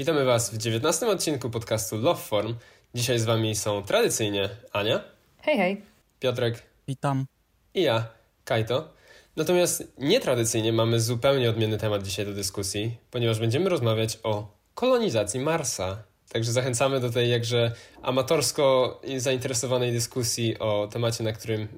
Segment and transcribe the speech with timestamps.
[0.00, 2.54] Witamy Was w 19 odcinku podcastu Love Form.
[2.94, 5.04] Dzisiaj z Wami są tradycyjnie Ania.
[5.38, 5.82] Hej, hej.
[6.20, 6.62] Piotrek.
[6.88, 7.26] Witam.
[7.74, 8.06] I ja,
[8.44, 8.92] Kajto.
[9.36, 16.02] Natomiast nietradycyjnie mamy zupełnie odmienny temat dzisiaj do dyskusji, ponieważ będziemy rozmawiać o kolonizacji Marsa.
[16.28, 17.72] Także zachęcamy do tej jakże
[18.02, 21.68] amatorsko zainteresowanej dyskusji o temacie, na którym,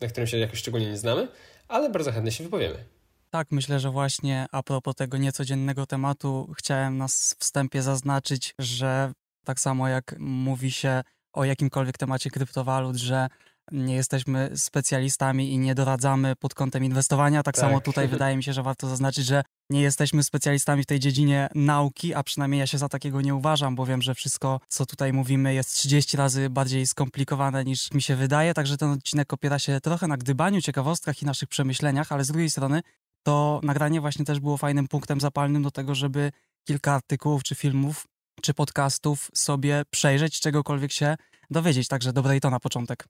[0.00, 1.28] na którym się jakoś szczególnie nie znamy,
[1.68, 2.97] ale bardzo chętnie się wypowiemy.
[3.30, 9.12] Tak, myślę, że właśnie a propos tego niecodziennego tematu, chciałem na wstępie zaznaczyć, że
[9.44, 13.28] tak samo jak mówi się o jakimkolwiek temacie kryptowalut, że
[13.72, 17.42] nie jesteśmy specjalistami i nie doradzamy pod kątem inwestowania.
[17.42, 20.86] Tak, tak, samo tutaj wydaje mi się, że warto zaznaczyć, że nie jesteśmy specjalistami w
[20.86, 24.60] tej dziedzinie nauki, a przynajmniej ja się za takiego nie uważam, bo wiem, że wszystko,
[24.68, 28.54] co tutaj mówimy, jest 30 razy bardziej skomplikowane niż mi się wydaje.
[28.54, 32.50] Także ten odcinek opiera się trochę na gdybaniu, ciekawostkach i naszych przemyśleniach, ale z drugiej
[32.50, 32.82] strony
[33.22, 36.32] to nagranie właśnie też było fajnym punktem zapalnym do tego, żeby
[36.64, 38.06] kilka artykułów, czy filmów,
[38.42, 41.16] czy podcastów sobie przejrzeć, czegokolwiek się
[41.50, 41.88] dowiedzieć.
[41.88, 43.04] Także dobre i to na początek.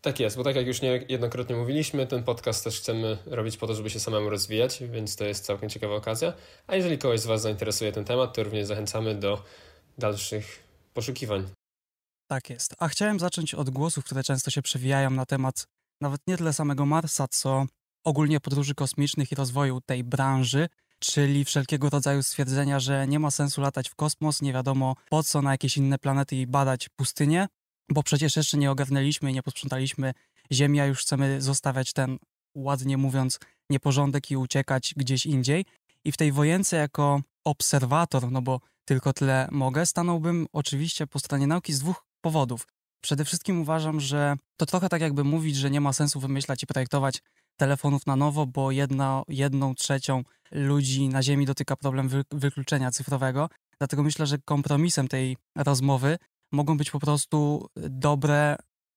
[0.00, 3.74] Tak jest, bo tak jak już niejednokrotnie mówiliśmy, ten podcast też chcemy robić po to,
[3.74, 6.32] żeby się samemu rozwijać, więc to jest całkiem ciekawa okazja.
[6.66, 9.44] A jeżeli kogoś z Was zainteresuje ten temat, to również zachęcamy do
[9.98, 10.64] dalszych
[10.94, 11.46] poszukiwań.
[12.26, 12.74] Tak jest.
[12.78, 15.66] A chciałem zacząć od głosów, które często się przewijają na temat
[16.00, 17.66] nawet nie tyle samego Marsa, co
[18.04, 23.60] ogólnie podróży kosmicznych i rozwoju tej branży, czyli wszelkiego rodzaju stwierdzenia, że nie ma sensu
[23.60, 27.46] latać w kosmos, nie wiadomo po co na jakieś inne planety i badać pustynię,
[27.88, 30.12] bo przecież jeszcze nie ogarnęliśmy i nie posprzątaliśmy
[30.52, 32.18] Ziemi, a już chcemy zostawiać ten,
[32.54, 33.38] ładnie mówiąc,
[33.70, 35.64] nieporządek i uciekać gdzieś indziej.
[36.04, 41.46] I w tej wojence jako obserwator, no bo tylko tyle mogę, stanąłbym oczywiście po stronie
[41.46, 42.66] nauki z dwóch powodów.
[43.00, 46.66] Przede wszystkim uważam, że to trochę tak jakby mówić, że nie ma sensu wymyślać i
[46.66, 47.22] projektować
[47.56, 53.48] telefonów na nowo, bo jedna, jedną trzecią ludzi na Ziemi dotyka problem wy, wykluczenia cyfrowego.
[53.78, 56.18] Dlatego myślę, że kompromisem tej rozmowy
[56.52, 58.56] mogą być po prostu dobre,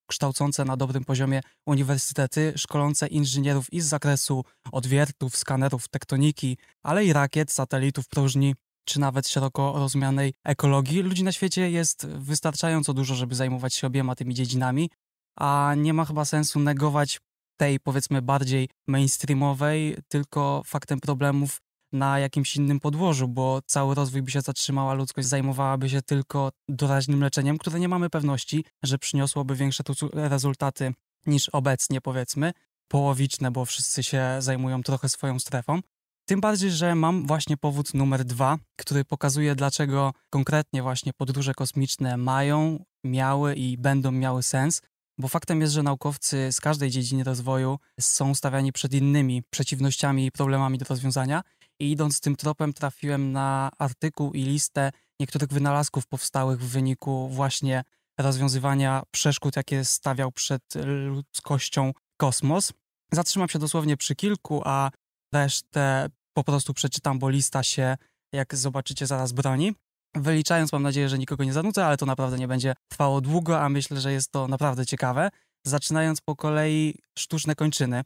[0.10, 7.14] kształcące na dobrym poziomie uniwersytety, szkolące inżynierów i z zakresu odwiertów, skanerów, tektoniki, ale i
[7.14, 11.02] rakiet, satelitów, próżni, czy nawet szeroko rozumianej ekologii.
[11.02, 14.90] Ludzi na świecie jest wystarczająco dużo, żeby zajmować się obiema tymi dziedzinami,
[15.36, 17.20] a nie ma chyba sensu negować
[17.58, 24.32] tej powiedzmy bardziej mainstreamowej, tylko faktem problemów na jakimś innym podłożu, bo cały rozwój by
[24.32, 29.56] się zatrzymał, a ludzkość zajmowałaby się tylko doraźnym leczeniem, które nie mamy pewności, że przyniosłoby
[29.56, 30.94] większe rezultaty
[31.26, 32.52] niż obecnie, powiedzmy,
[32.88, 35.80] połowiczne, bo wszyscy się zajmują trochę swoją strefą.
[36.26, 42.18] Tym bardziej, że mam właśnie powód numer dwa, który pokazuje, dlaczego konkretnie właśnie podróże kosmiczne
[42.18, 44.82] mają, miały i będą miały sens,
[45.18, 50.32] bo faktem jest, że naukowcy z każdej dziedziny rozwoju są stawiani przed innymi przeciwnościami i
[50.32, 51.42] problemami do rozwiązania.
[51.80, 57.84] I idąc tym tropem, trafiłem na artykuł i listę niektórych wynalazków powstałych w wyniku właśnie
[58.18, 62.74] rozwiązywania przeszkód, jakie stawiał przed ludzkością kosmos.
[63.12, 64.92] Zatrzymam się dosłownie przy kilku, a
[65.34, 67.98] resztę po prostu przeczytam, bo lista się,
[68.34, 69.74] jak zobaczycie, zaraz broni.
[70.22, 73.70] Wyliczając, mam nadzieję, że nikogo nie zanudzę, ale to naprawdę nie będzie trwało długo, a
[73.70, 75.30] myślę, że jest to naprawdę ciekawe.
[75.66, 78.02] Zaczynając po kolei sztuczne kończyny,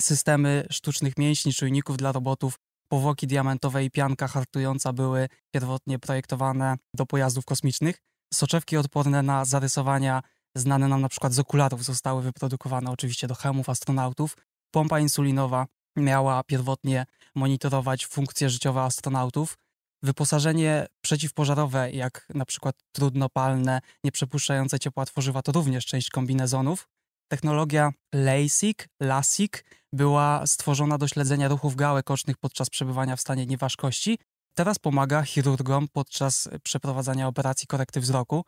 [0.00, 2.58] systemy sztucznych mięśni, czujników dla robotów,
[2.88, 8.02] powłoki diamentowe i pianka hartująca były pierwotnie projektowane do pojazdów kosmicznych.
[8.34, 10.22] Soczewki odporne na zarysowania
[10.56, 14.36] znane nam na przykład z okularów zostały wyprodukowane oczywiście do hełmów astronautów.
[14.70, 19.58] Pompa insulinowa miała pierwotnie monitorować funkcje życiowe astronautów.
[20.02, 26.88] Wyposażenie przeciwpożarowe, jak na przykład trudnopalne, nieprzepuszczające ciepła tworzywa, to również część kombinezonów.
[27.28, 34.18] Technologia LASIK, LASIK była stworzona do śledzenia ruchów gałek ocznych podczas przebywania w stanie nieważkości.
[34.54, 38.44] Teraz pomaga chirurgom podczas przeprowadzania operacji korekty wzroku.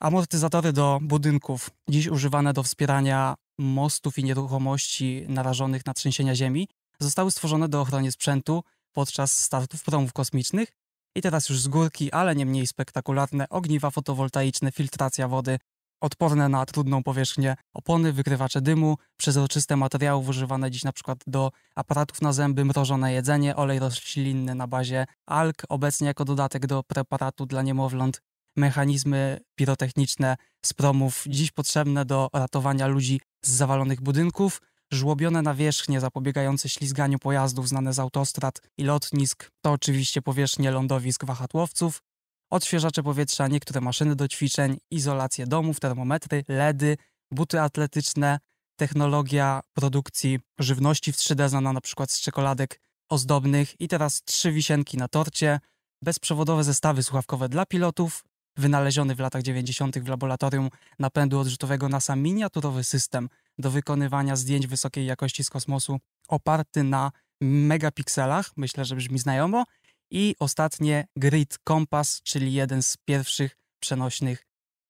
[0.00, 6.68] Amortyzatory do budynków, dziś używane do wspierania mostów i nieruchomości narażonych na trzęsienia ziemi,
[7.00, 8.62] zostały stworzone do ochrony sprzętu
[8.92, 10.77] podczas startów promów kosmicznych
[11.18, 15.58] i teraz już z górki, ale nie mniej spektakularne, ogniwa fotowoltaiczne, filtracja wody,
[16.00, 22.32] odporne na trudną powierzchnię, opony, wykrywacze dymu, przezroczyste materiały używane dziś przykład do aparatów na
[22.32, 28.22] zęby, mrożone jedzenie, olej roślinny na bazie alg, obecnie jako dodatek do preparatu dla niemowląt,
[28.56, 34.60] mechanizmy pirotechniczne z promów, dziś potrzebne do ratowania ludzi z zawalonych budynków,
[34.92, 42.02] żłobione nawierzchnie zapobiegające ślizganiu pojazdów znane z autostrad i lotnisk, to oczywiście powierzchnie lądowisk wahadłowców,
[42.50, 46.96] odświeżacze powietrza, niektóre maszyny do ćwiczeń, izolację domów, termometry, LEDy,
[47.30, 48.38] buty atletyczne,
[48.76, 54.96] technologia produkcji żywności w 3D znana na przykład z czekoladek ozdobnych i teraz trzy wisienki
[54.96, 55.60] na torcie,
[56.02, 58.24] bezprzewodowe zestawy słuchawkowe dla pilotów,
[58.56, 59.98] wynaleziony w latach 90.
[59.98, 60.68] w laboratorium
[60.98, 68.50] napędu odrzutowego NASA miniaturowy system do wykonywania zdjęć wysokiej jakości z kosmosu oparty na megapikselach,
[68.56, 69.64] myślę, że brzmi znajomo,
[70.10, 74.46] i ostatnie Grid Compass, czyli jeden z pierwszych przenośnych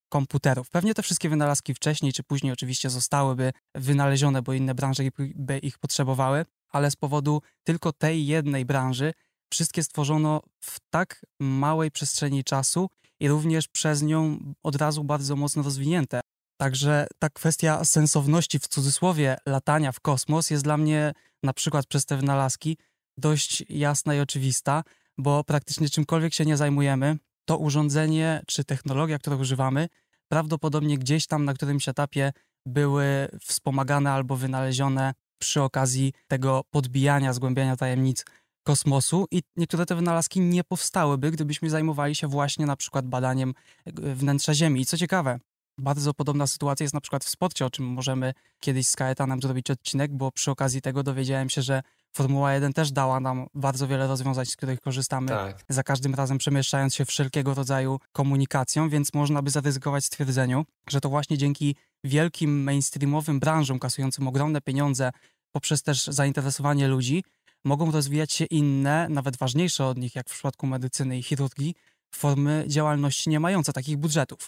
[0.08, 0.70] komputerów.
[0.70, 5.02] Pewnie te wszystkie wynalazki wcześniej czy później oczywiście zostałyby wynalezione, bo inne branże
[5.34, 9.12] by ich potrzebowały, ale z powodu tylko tej jednej branży
[9.52, 12.88] wszystkie stworzono w tak małej przestrzeni czasu
[13.20, 16.20] i również przez nią od razu bardzo mocno rozwinięte.
[16.60, 21.12] Także ta kwestia sensowności w cudzysłowie latania w kosmos jest dla mnie
[21.42, 22.76] na przykład przez te wynalazki
[23.18, 24.84] dość jasna i oczywista,
[25.18, 29.88] bo praktycznie czymkolwiek się nie zajmujemy, to urządzenie czy technologia, którą używamy,
[30.28, 32.32] prawdopodobnie gdzieś tam na którymś etapie
[32.66, 38.24] były wspomagane albo wynalezione przy okazji tego podbijania, zgłębiania tajemnic
[38.62, 43.54] kosmosu i niektóre te wynalazki nie powstałyby, gdybyśmy zajmowali się właśnie na przykład badaniem
[43.94, 44.80] wnętrza Ziemi.
[44.80, 45.38] I co ciekawe,
[45.78, 49.70] bardzo podobna sytuacja jest na przykład w sporcie, o czym możemy kiedyś z Kaetanem zrobić
[49.70, 51.82] odcinek, bo przy okazji tego dowiedziałem się, że
[52.12, 55.64] Formuła 1 też dała nam bardzo wiele rozwiązań, z których korzystamy tak.
[55.68, 61.08] za każdym razem przemieszczając się wszelkiego rodzaju komunikacją, więc można by zaryzykować stwierdzeniu, że to
[61.08, 65.10] właśnie dzięki wielkim mainstreamowym branżom kasującym ogromne pieniądze
[65.52, 67.24] poprzez też zainteresowanie ludzi,
[67.64, 71.74] mogą rozwijać się inne, nawet ważniejsze od nich, jak w przypadku medycyny i chirurgii,
[72.14, 74.46] formy działalności nie mające takich budżetów.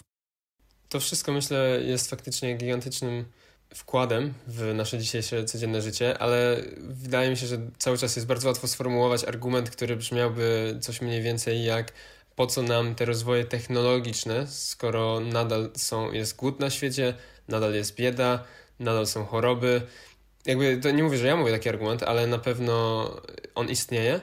[0.91, 3.25] To wszystko myślę jest faktycznie gigantycznym
[3.73, 8.47] wkładem w nasze dzisiejsze codzienne życie, ale wydaje mi się, że cały czas jest bardzo
[8.47, 11.93] łatwo sformułować argument, który brzmiałby coś mniej więcej jak
[12.35, 17.13] po co nam te rozwoje technologiczne, skoro nadal są, jest głód na świecie,
[17.47, 18.43] nadal jest bieda,
[18.79, 19.81] nadal są choroby.
[20.45, 23.05] Jakby to nie mówię, że ja mówię taki argument, ale na pewno
[23.55, 24.21] on istnieje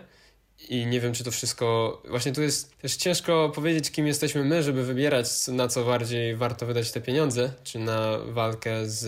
[0.69, 2.03] i nie wiem, czy to wszystko.
[2.09, 6.67] Właśnie tu jest też ciężko powiedzieć, kim jesteśmy my, żeby wybierać, na co bardziej warto
[6.67, 9.07] wydać te pieniądze, czy na walkę z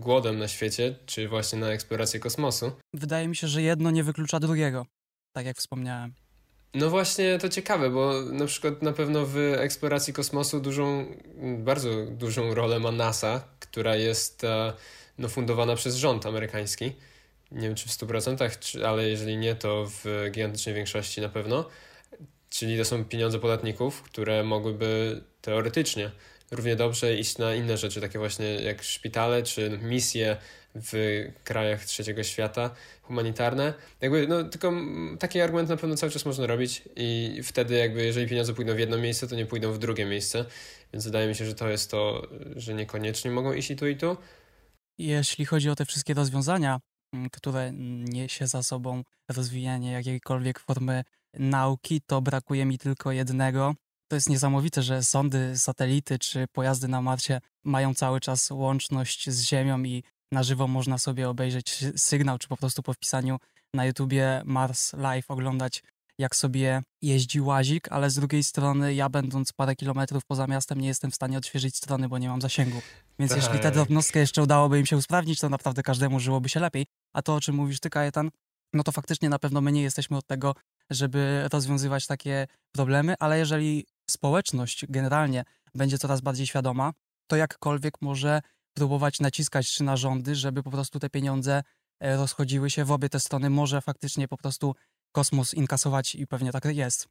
[0.00, 2.72] głodem na świecie, czy właśnie na eksplorację kosmosu.
[2.94, 4.86] Wydaje mi się, że jedno nie wyklucza drugiego,
[5.32, 6.14] tak jak wspomniałem.
[6.74, 11.06] No właśnie, to ciekawe, bo na przykład na pewno w eksploracji kosmosu dużą,
[11.58, 14.72] bardzo dużą rolę ma NASA, która jest e,
[15.18, 16.92] no, fundowana przez rząd amerykański
[17.54, 21.68] nie wiem czy w 100%, ale jeżeli nie, to w gigantycznej większości na pewno.
[22.50, 26.10] Czyli to są pieniądze podatników, które mogłyby teoretycznie
[26.50, 30.36] równie dobrze iść na inne rzeczy, takie właśnie jak szpitale czy misje
[30.74, 32.70] w krajach trzeciego świata,
[33.02, 33.74] humanitarne.
[34.00, 34.72] Jakby, no, tylko
[35.18, 38.78] taki argument na pewno cały czas można robić i wtedy jakby, jeżeli pieniądze pójdą w
[38.78, 40.44] jedno miejsce, to nie pójdą w drugie miejsce,
[40.92, 43.96] więc wydaje mi się, że to jest to, że niekoniecznie mogą iść i tu i
[43.96, 44.16] tu.
[44.98, 46.80] Jeśli chodzi o te wszystkie rozwiązania,
[47.32, 47.72] które
[48.04, 51.04] niesie za sobą rozwijanie jakiejkolwiek formy
[51.34, 53.74] nauki, to brakuje mi tylko jednego.
[54.08, 59.42] To jest niesamowite, że sondy, satelity czy pojazdy na Marsie mają cały czas łączność z
[59.42, 63.38] Ziemią i na żywo można sobie obejrzeć sygnał, czy po prostu po wpisaniu
[63.74, 65.82] na YouTubie Mars Live oglądać
[66.18, 70.88] jak sobie jeździ łazik, ale z drugiej strony ja będąc parę kilometrów poza miastem nie
[70.88, 72.82] jestem w stanie odświeżyć strony, bo nie mam zasięgu.
[73.18, 73.42] Więc tak.
[73.42, 76.86] jeśli tę drobnostkę jeszcze udałoby im się usprawnić, to naprawdę każdemu żyłoby się lepiej.
[77.12, 78.30] A to, o czym mówisz ty, Kajetan,
[78.72, 80.54] no to faktycznie na pewno my nie jesteśmy od tego,
[80.90, 85.44] żeby rozwiązywać takie problemy, ale jeżeli społeczność generalnie
[85.74, 86.92] będzie coraz bardziej świadoma,
[87.26, 88.40] to jakkolwiek może
[88.74, 91.62] próbować naciskać czy na rządy, żeby po prostu te pieniądze
[92.00, 93.50] e, rozchodziły się w obie te strony.
[93.50, 94.74] Może faktycznie po prostu
[95.12, 97.08] kosmos inkasować i pewnie tak jest.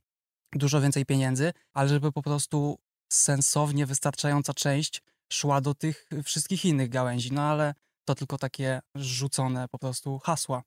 [0.53, 2.79] Dużo więcej pieniędzy, ale żeby po prostu
[3.11, 5.01] sensownie wystarczająca część
[5.33, 7.31] szła do tych wszystkich innych gałęzi.
[7.31, 7.73] No ale
[8.05, 10.63] to tylko takie rzucone po prostu hasła.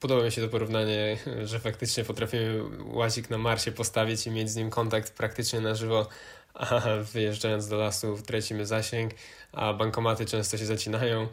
[0.00, 4.56] Podoba mi się to porównanie, że faktycznie potrafimy łazik na Marsie postawić i mieć z
[4.56, 6.08] nim kontakt praktycznie na żywo,
[6.54, 6.80] a
[7.12, 9.12] wyjeżdżając do lasu tracimy zasięg,
[9.52, 11.28] a bankomaty często się zacinają,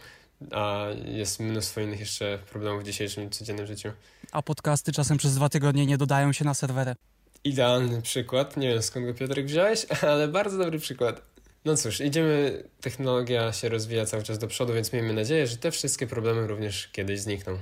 [0.51, 3.91] a jest mnóstwo innych jeszcze problemów w dzisiejszym codziennym życiu.
[4.31, 6.95] A podcasty czasem przez dwa tygodnie nie dodają się na serwery.
[7.43, 8.57] Idealny przykład.
[8.57, 11.32] Nie wiem skąd go Piotrek wziąłeś, ale bardzo dobry przykład.
[11.65, 15.71] No cóż, idziemy, technologia się rozwija cały czas do przodu, więc miejmy nadzieję, że te
[15.71, 17.57] wszystkie problemy również kiedyś znikną.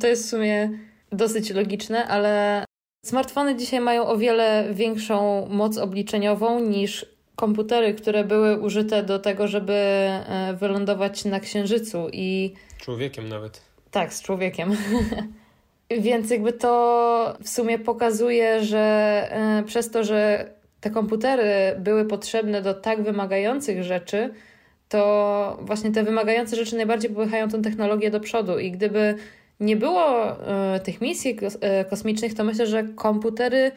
[0.00, 0.70] To jest w sumie
[1.12, 2.64] dosyć logiczne, ale
[3.04, 9.48] smartfony dzisiaj mają o wiele większą moc obliczeniową niż komputery, które były użyte do tego,
[9.48, 12.54] żeby e, wylądować na Księżycu i...
[12.78, 13.62] Człowiekiem nawet.
[13.90, 14.76] Tak, z człowiekiem.
[16.00, 18.78] Więc jakby to w sumie pokazuje, że
[19.30, 20.50] e, przez to, że
[20.82, 24.30] te komputery były potrzebne do tak wymagających rzeczy,
[24.88, 28.58] to właśnie te wymagające rzeczy najbardziej popychają tą technologię do przodu.
[28.58, 29.14] I gdyby
[29.60, 30.32] nie było
[30.76, 31.38] y, tych misji
[31.80, 33.72] y, kosmicznych, to myślę, że komputery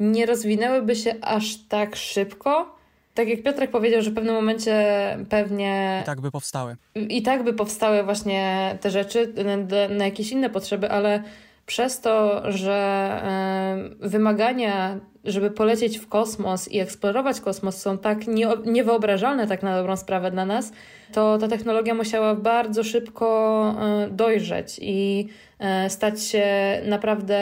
[0.00, 2.76] nie rozwinęłyby się aż tak szybko.
[3.14, 4.86] Tak jak Piotrek powiedział, że w pewnym momencie
[5.28, 6.00] pewnie.
[6.02, 6.76] I tak by powstały.
[6.94, 11.22] I tak by powstały właśnie te rzeczy na, na jakieś inne potrzeby, ale
[11.66, 13.20] przez to, że
[14.00, 19.96] wymagania, żeby polecieć w kosmos i eksplorować kosmos są tak nie, niewyobrażalne tak na dobrą
[19.96, 20.72] sprawę dla nas,
[21.12, 25.28] to ta technologia musiała bardzo szybko e, dojrzeć i
[25.58, 26.46] e, stać się
[26.84, 27.38] naprawdę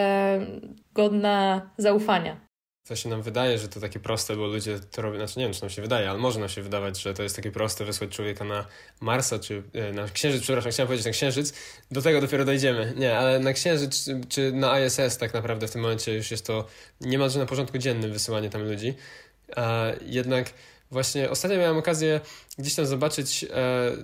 [0.95, 2.52] godna zaufania
[2.89, 5.55] to się nam wydaje, że to takie proste, bo ludzie to robią, znaczy nie wiem,
[5.55, 8.11] czy nam się wydaje, ale może nam się wydawać, że to jest takie proste wysłać
[8.11, 8.67] człowieka na
[9.01, 11.55] Marsa, czy e, na Księżyc, przepraszam, chciałem powiedzieć na Księżyc,
[11.91, 12.93] do tego dopiero dojdziemy.
[12.97, 16.47] Nie, ale na Księżyc, czy, czy na ISS tak naprawdę w tym momencie już jest
[16.47, 16.67] to
[17.01, 18.95] niemalże na porządku dziennym wysyłanie tam ludzi,
[19.57, 20.53] a jednak
[20.93, 22.21] Właśnie ostatnio miałem okazję
[22.59, 23.49] gdzieś tam zobaczyć e,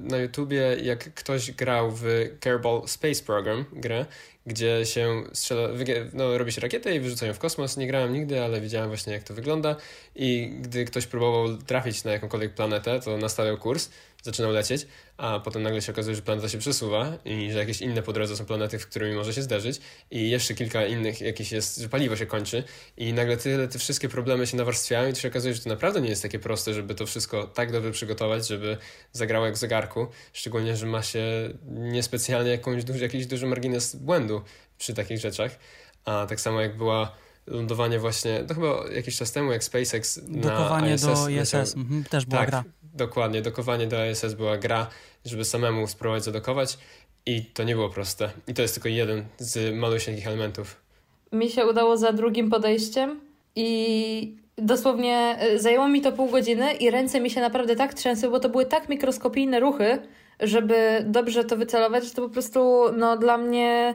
[0.01, 2.05] na YouTubie, jak ktoś grał w
[2.41, 4.07] Kerbal Space Program, grę,
[4.49, 5.69] gdzie się strzela,
[6.13, 7.77] no, robi się rakietę i wyrzucają w kosmos.
[7.77, 9.77] Nie grałem nigdy, ale widziałem właśnie jak to wygląda
[10.17, 13.91] i gdy ktoś próbował trafić na jakąkolwiek planetę, to nastawiał kurs,
[14.23, 18.03] zaczynał lecieć, a potem nagle się okazuje, że planeta się przesuwa i że jakieś inne
[18.03, 21.79] po drodze są planety, w którymi może się zderzyć i jeszcze kilka innych jakieś jest,
[21.79, 22.65] że paliwo się kończy
[22.97, 26.01] i nagle tyle, te wszystkie problemy się nawarstwiają i to się okazuje, że to naprawdę
[26.01, 28.77] nie jest takie proste, żeby to wszystko tak dobrze przygotować, żeby
[29.13, 31.25] zagrało jak w zegarku, szczególnie, że ma się
[31.69, 34.43] niespecjalnie jakąś duży, jakiś duży margines błędu
[34.79, 35.59] przy takich rzeczach,
[36.05, 37.13] a tak samo jak była
[37.51, 41.05] lądowanie właśnie, to chyba jakiś czas temu, jak SpaceX Dokowanie na ISS.
[41.05, 42.65] do ISS, mhm, też była tak, gra.
[42.99, 44.87] Dokładnie, dokowanie do ISS była gra,
[45.25, 46.79] żeby samemu spróbować zadokować
[47.27, 48.31] i to nie było proste.
[48.47, 50.77] I to jest tylko jeden z malusieńkich elementów.
[51.33, 53.21] Mi się udało za drugim podejściem
[53.57, 58.31] i dosłownie y, zajęło mi to pół godziny i ręce mi się naprawdę tak trzęsły,
[58.31, 59.99] bo to były tak mikroskopijne ruchy,
[60.41, 63.95] żeby dobrze to wycelować, że to po prostu no, dla mnie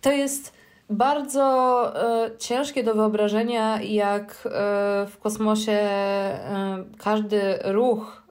[0.00, 0.52] to jest
[0.90, 1.92] bardzo
[2.26, 4.50] y, ciężkie do wyobrażenia, jak y,
[5.06, 5.78] w kosmosie
[6.98, 8.21] każdy ruch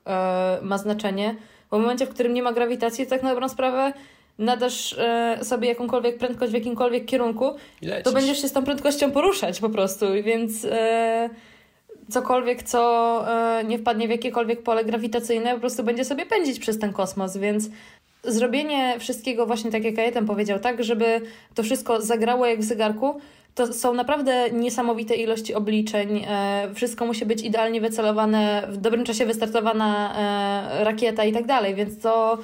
[0.62, 1.36] ma znaczenie.
[1.72, 3.94] Bo w momencie, w którym nie ma grawitacji, tak na dobrą sprawę
[4.40, 4.96] nadasz
[5.42, 7.52] sobie jakąkolwiek prędkość w jakimkolwiek kierunku,
[8.04, 10.06] to będziesz się z tą prędkością poruszać po prostu.
[10.24, 10.68] Więc
[12.10, 13.26] cokolwiek, co
[13.68, 17.70] nie wpadnie w jakiekolwiek pole grawitacyjne, po prostu będzie sobie pędzić przez ten kosmos, więc
[18.24, 21.22] zrobienie wszystkiego właśnie tak jak Kajetan powiedział, tak, żeby
[21.56, 23.22] to wszystko zagrało jak w zegarku,
[23.56, 26.26] to są naprawdę niesamowite ilości obliczeń.
[26.28, 30.14] E, wszystko musi być idealnie wycelowane, w dobrym czasie wystartowana
[30.80, 32.38] e, rakieta i tak dalej, więc to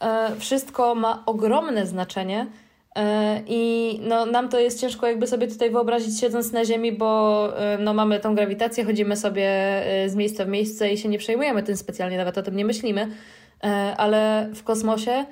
[0.00, 2.46] e, wszystko ma ogromne znaczenie.
[3.46, 7.48] I no, nam to jest ciężko jakby sobie tutaj wyobrazić siedząc na ziemi, bo
[7.78, 9.48] no, mamy tą grawitację, chodzimy sobie
[10.06, 13.08] z miejsca w miejsce i się nie przejmujemy tym specjalnie, nawet o tym nie myślimy.
[13.96, 15.24] Ale w kosmosie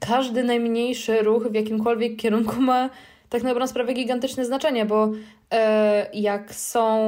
[0.00, 2.90] każdy najmniejszy ruch w jakimkolwiek kierunku ma
[3.36, 5.10] tak na dobrą sprawę gigantyczne znaczenie, bo
[5.52, 6.98] e, jak są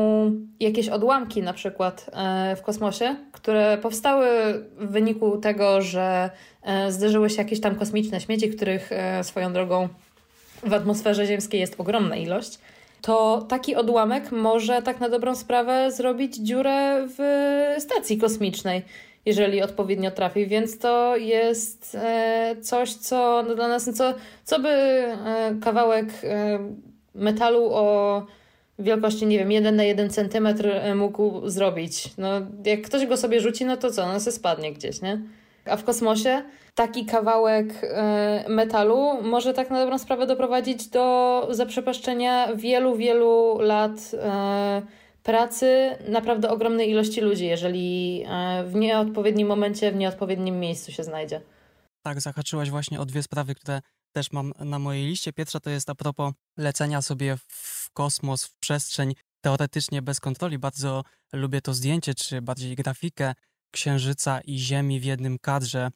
[0.61, 4.29] jakieś odłamki na przykład e, w kosmosie, które powstały
[4.79, 6.31] w wyniku tego, że
[6.89, 8.91] zderzyły się jakieś tam kosmiczne śmieci, których
[9.23, 9.89] swoją drogą
[10.63, 12.59] w atmosferze ziemskiej jest ogromna ilość,
[13.03, 17.21] to taki odłamek może tak na dobrą sprawę zrobić dziurę w
[17.79, 18.83] stacji kosmicznej
[19.29, 25.15] jeżeli odpowiednio trafi, więc to jest e, coś, co dla nas, co, co by e,
[25.63, 26.59] kawałek e,
[27.15, 28.27] metalu o
[28.79, 32.11] wielkości, nie wiem, 1 na 1 centymetr mógł zrobić.
[32.19, 32.29] No,
[32.65, 35.21] jak ktoś go sobie rzuci, no to co, no se spadnie gdzieś, nie?
[35.65, 36.43] A w kosmosie
[36.75, 37.67] taki kawałek
[38.49, 43.93] metalu może tak na dobrą sprawę doprowadzić do zaprzepaszczenia wielu, wielu lat
[45.29, 51.41] pracy naprawdę ogromnej ilości ludzi, jeżeli e, w nieodpowiednim momencie, w nieodpowiednim miejscu się znajdzie.
[52.03, 53.81] Tak, zahaczyłaś właśnie o dwie sprawy, które
[54.13, 55.33] też mam na mojej liście.
[55.33, 60.59] Pierwsza to jest a propos lecenia sobie w kosmos, w przestrzeń, teoretycznie bez kontroli.
[60.59, 63.35] Bardzo lubię to zdjęcie, czy bardziej grafikę
[63.71, 65.91] Księżyca i Ziemi w jednym kadrze.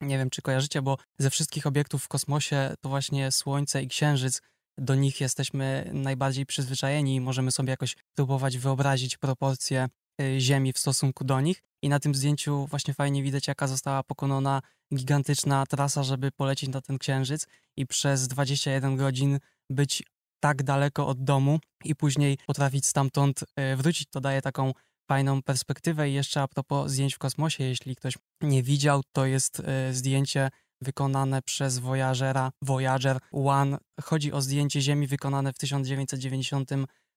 [0.00, 4.42] Nie wiem, czy kojarzycie, bo ze wszystkich obiektów w kosmosie to właśnie Słońce i Księżyc
[4.80, 9.88] do nich jesteśmy najbardziej przyzwyczajeni i możemy sobie jakoś próbować wyobrazić proporcje
[10.20, 11.62] y, Ziemi w stosunku do nich.
[11.82, 14.62] I na tym zdjęciu właśnie fajnie widać, jaka została pokonana
[14.94, 17.46] gigantyczna trasa, żeby polecieć na ten księżyc
[17.76, 19.38] i przez 21 godzin
[19.70, 20.02] być
[20.40, 24.08] tak daleko od domu i później potrafić stamtąd y, wrócić.
[24.10, 24.72] To daje taką
[25.08, 26.10] fajną perspektywę.
[26.10, 30.50] I jeszcze a propos zdjęć w kosmosie, jeśli ktoś nie widział, to jest y, zdjęcie
[30.82, 33.78] wykonane przez Voyagera, Voyager One.
[34.02, 36.70] Chodzi o zdjęcie Ziemi wykonane w 1990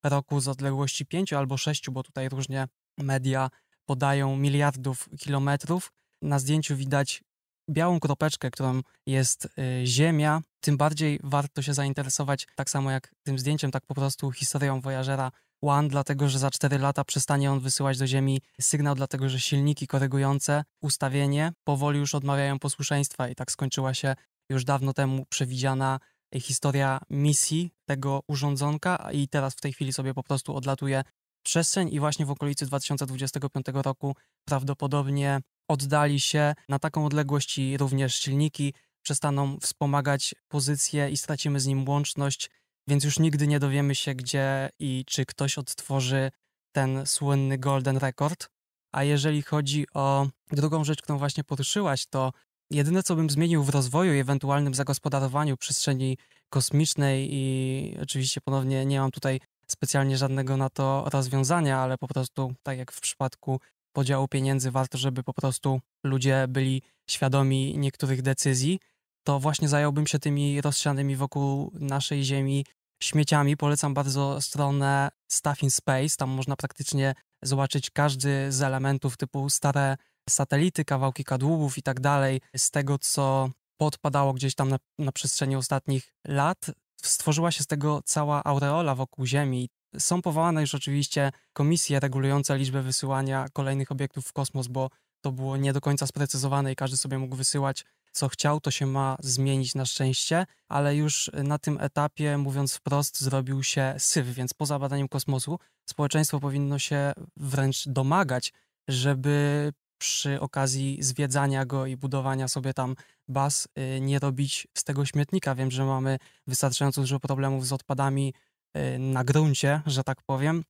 [0.03, 2.67] roku z odległości 5 albo 6, bo tutaj różnie
[2.97, 3.49] media
[3.85, 5.91] podają miliardów kilometrów.
[6.21, 7.23] Na zdjęciu widać
[7.69, 10.41] białą kropeczkę, którą jest y, Ziemia.
[10.59, 15.31] Tym bardziej warto się zainteresować, tak samo jak tym zdjęciem, tak po prostu historią Voyagera
[15.63, 19.87] One, dlatego że za 4 lata przestanie on wysyłać do Ziemi sygnał, dlatego że silniki
[19.87, 24.15] korygujące ustawienie powoli już odmawiają posłuszeństwa i tak skończyła się
[24.49, 25.99] już dawno temu przewidziana
[26.35, 31.03] historia misji tego urządzonka i teraz w tej chwili sobie po prostu odlatuje
[31.43, 34.15] przestrzeń i właśnie w okolicy 2025 roku
[34.45, 41.65] prawdopodobnie oddali się na taką odległość i również silniki przestaną wspomagać pozycję i stracimy z
[41.65, 42.49] nim łączność,
[42.87, 46.31] więc już nigdy nie dowiemy się, gdzie i czy ktoś odtworzy
[46.71, 48.49] ten słynny Golden Record.
[48.91, 52.31] A jeżeli chodzi o drugą rzecz, którą właśnie poruszyłaś, to
[52.71, 56.17] jedyne, co bym zmienił w rozwoju i ewentualnym zagospodarowaniu przestrzeni
[56.49, 62.53] kosmicznej i oczywiście ponownie nie mam tutaj specjalnie żadnego na to rozwiązania, ale po prostu
[62.63, 63.59] tak jak w przypadku
[63.93, 68.79] podziału pieniędzy warto, żeby po prostu ludzie byli świadomi niektórych decyzji,
[69.23, 72.65] to właśnie zająłbym się tymi rozsianymi wokół naszej Ziemi
[73.03, 73.57] śmieciami.
[73.57, 76.17] Polecam bardzo stronę Stuff in Space.
[76.17, 79.97] Tam można praktycznie zobaczyć każdy z elementów typu stare
[80.29, 82.41] satelity, kawałki kadłubów i tak dalej.
[82.57, 86.65] Z tego, co podpadało gdzieś tam na, na przestrzeni ostatnich lat,
[87.01, 89.69] stworzyła się z tego cała aureola wokół Ziemi.
[89.99, 94.89] Są powołane już oczywiście komisje regulujące liczbę wysyłania kolejnych obiektów w kosmos, bo
[95.21, 98.85] to było nie do końca sprecyzowane i każdy sobie mógł wysyłać co chciał, to się
[98.85, 104.53] ma zmienić na szczęście, ale już na tym etapie, mówiąc wprost, zrobił się syf, więc
[104.53, 108.53] poza badaniem kosmosu społeczeństwo powinno się wręcz domagać,
[108.87, 112.95] żeby przy okazji zwiedzania go i budowania sobie tam
[113.27, 113.67] baz
[113.97, 115.55] y, nie robić z tego śmietnika.
[115.55, 118.33] Wiem, że mamy wystarczająco dużo problemów z odpadami
[118.77, 120.63] y, na gruncie, że tak powiem,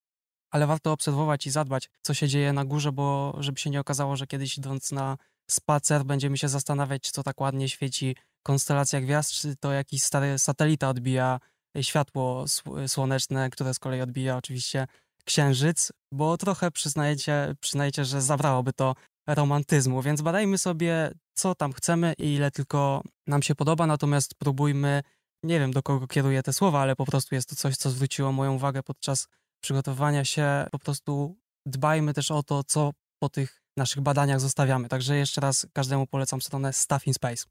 [0.51, 4.15] ale warto obserwować i zadbać, co się dzieje na górze, bo żeby się nie okazało,
[4.15, 5.17] że kiedyś idąc na
[5.49, 10.39] spacer będziemy się zastanawiać, czy to tak ładnie świeci konstelacja gwiazd, czy to jakiś stary
[10.39, 11.39] satelita odbija
[11.81, 12.45] światło
[12.87, 14.87] słoneczne, które z kolei odbija oczywiście
[15.25, 18.95] księżyc, bo trochę przyznajecie, przyznajecie, że zabrałoby to
[19.27, 25.03] romantyzmu, więc badajmy sobie, co tam chcemy i ile tylko nam się podoba, natomiast próbujmy,
[25.43, 28.31] nie wiem do kogo kieruję te słowa, ale po prostu jest to coś, co zwróciło
[28.31, 29.27] moją uwagę podczas
[29.63, 30.67] przygotowania się.
[30.71, 34.89] Po prostu dbajmy też o to, co po tych naszych badaniach zostawiamy.
[34.89, 37.45] Także jeszcze raz każdemu polecam stronę Stuff in Space.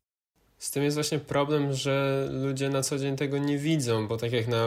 [0.59, 4.33] Z tym jest właśnie problem, że ludzie na co dzień tego nie widzą, bo tak
[4.33, 4.67] jak na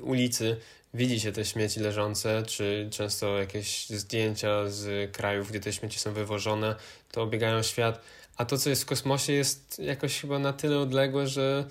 [0.00, 0.56] ulicy
[0.94, 6.12] widzi się te śmieci leżące, czy często jakieś zdjęcia z krajów, gdzie te śmieci są
[6.12, 6.74] wywożone,
[7.12, 8.00] to obiegają świat,
[8.36, 11.64] a to, co jest w kosmosie, jest jakoś chyba na tyle odległe, że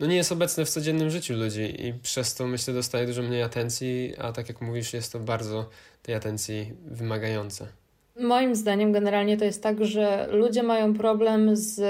[0.00, 3.42] no nie jest obecne w codziennym życiu ludzi i przez to myślę dostaje dużo mniej
[3.42, 5.70] atencji, a tak jak mówisz, jest to bardzo
[6.02, 7.68] tej atencji wymagające.
[8.16, 11.82] Moim zdaniem generalnie to jest tak, że ludzie mają problem z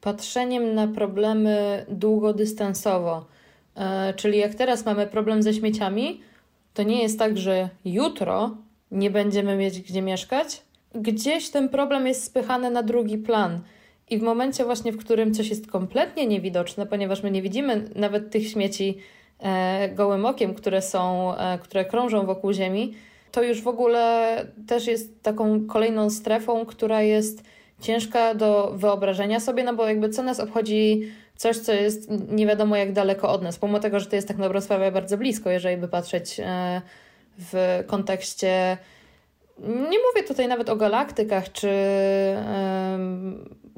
[0.00, 3.26] patrzeniem na problemy długodystansowo.
[3.76, 6.20] E, czyli jak teraz mamy problem ze śmieciami,
[6.74, 8.56] to nie jest tak, że jutro
[8.90, 10.62] nie będziemy mieć gdzie mieszkać.
[10.94, 13.60] Gdzieś ten problem jest spychany na drugi plan.
[14.10, 18.30] I w momencie właśnie, w którym coś jest kompletnie niewidoczne, ponieważ my nie widzimy nawet
[18.30, 18.98] tych śmieci
[19.38, 22.94] e, gołym okiem, które są, e, które krążą wokół Ziemi,
[23.32, 27.42] to już w ogóle też jest taką kolejną strefą, która jest
[27.80, 32.76] ciężka do wyobrażenia sobie, no bo jakby co nas obchodzi coś, co jest nie wiadomo
[32.76, 35.50] jak daleko od nas, pomimo tego, że to jest tak na dobrą sprawę bardzo blisko,
[35.50, 36.82] jeżeli by patrzeć e,
[37.38, 38.78] w kontekście
[39.62, 41.70] nie mówię tutaj nawet o galaktykach czy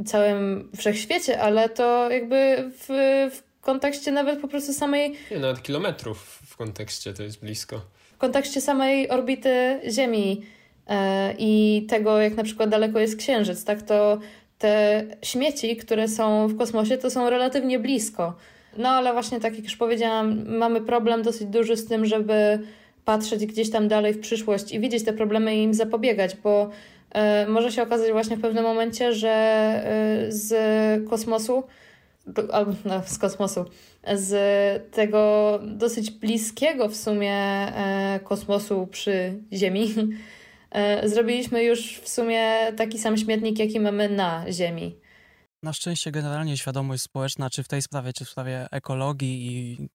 [0.07, 2.87] całym wszechświecie, ale to jakby w,
[3.35, 5.17] w kontekście nawet po prostu samej.
[5.31, 7.81] Nie, nawet kilometrów w kontekście to jest blisko
[8.23, 10.43] kontekście samej orbity Ziemi
[10.87, 14.19] e, i tego, jak na przykład daleko jest Księżyc, tak, to
[14.59, 18.35] te śmieci, które są w kosmosie, to są relatywnie blisko.
[18.79, 22.61] No ale właśnie tak jak już powiedziałam, mamy problem dosyć duży z tym, żeby
[23.05, 26.69] patrzeć gdzieś tam dalej w przyszłość i widzieć te problemy i im zapobiegać, bo
[27.45, 29.35] y, może się okazać właśnie w pewnym momencie, że
[30.29, 30.55] y, z
[31.11, 31.63] kosmosu
[32.53, 33.65] albo no, z kosmosu,
[34.15, 34.33] z
[34.95, 39.95] tego dosyć bliskiego w sumie e, kosmosu przy Ziemi,
[40.71, 44.97] e, zrobiliśmy już w sumie taki sam śmietnik, jaki mamy na Ziemi.
[45.63, 49.89] Na szczęście generalnie świadomość społeczna, czy w tej sprawie, czy w sprawie ekologii i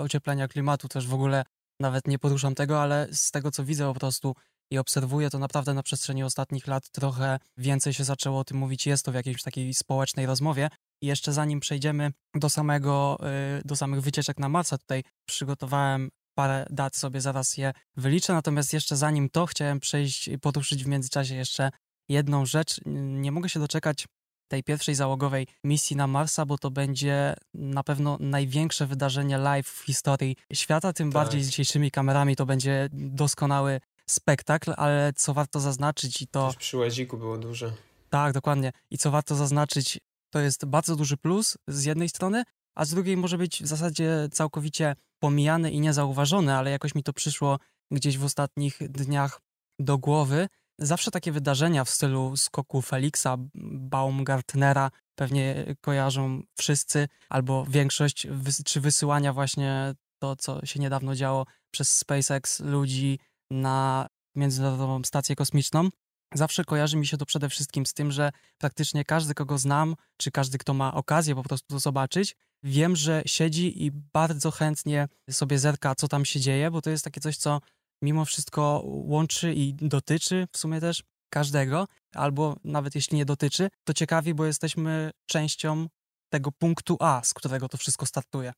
[0.00, 1.44] ocieplenia klimatu też w ogóle
[1.80, 4.34] nawet nie poruszam tego, ale z tego co widzę po prostu
[4.70, 8.86] i obserwuję, to naprawdę na przestrzeni ostatnich lat trochę więcej się zaczęło o tym mówić.
[8.86, 10.68] Jest to w jakiejś takiej społecznej rozmowie,
[11.00, 13.18] i jeszcze zanim przejdziemy do samego,
[13.58, 18.72] y, do samych wycieczek na Marsa, tutaj przygotowałem parę dat, sobie zaraz je wyliczę, natomiast
[18.72, 21.70] jeszcze zanim to chciałem przejść, poruszyć w międzyczasie jeszcze
[22.08, 22.80] jedną rzecz.
[22.86, 24.06] Nie mogę się doczekać
[24.48, 29.84] tej pierwszej załogowej misji na Marsa, bo to będzie na pewno największe wydarzenie live w
[29.84, 31.14] historii świata, tym tak.
[31.14, 36.46] bardziej z dzisiejszymi kamerami to będzie doskonały spektakl, ale co warto zaznaczyć i to...
[36.46, 37.72] Też przy łaziku było duże.
[38.10, 38.72] Tak, dokładnie.
[38.90, 39.98] I co warto zaznaczyć,
[40.30, 44.28] to jest bardzo duży plus z jednej strony, a z drugiej może być w zasadzie
[44.32, 47.58] całkowicie pomijany i niezauważony, ale jakoś mi to przyszło
[47.90, 49.40] gdzieś w ostatnich dniach
[49.78, 50.48] do głowy.
[50.78, 58.26] Zawsze takie wydarzenia w stylu skoku Felixa, Baumgartnera pewnie kojarzą wszyscy, albo większość,
[58.64, 63.18] czy wysyłania właśnie to, co się niedawno działo przez SpaceX ludzi
[63.50, 65.88] na Międzynarodową Stację Kosmiczną.
[66.34, 70.30] Zawsze kojarzy mi się to przede wszystkim z tym, że praktycznie każdy, kogo znam, czy
[70.30, 75.58] każdy, kto ma okazję po prostu to zobaczyć, wiem, że siedzi i bardzo chętnie sobie
[75.58, 77.60] zerka, co tam się dzieje, bo to jest takie coś, co
[78.02, 83.94] mimo wszystko łączy i dotyczy w sumie też każdego, albo nawet jeśli nie dotyczy, to
[83.94, 85.86] ciekawi, bo jesteśmy częścią
[86.32, 88.52] tego punktu A, z którego to wszystko startuje.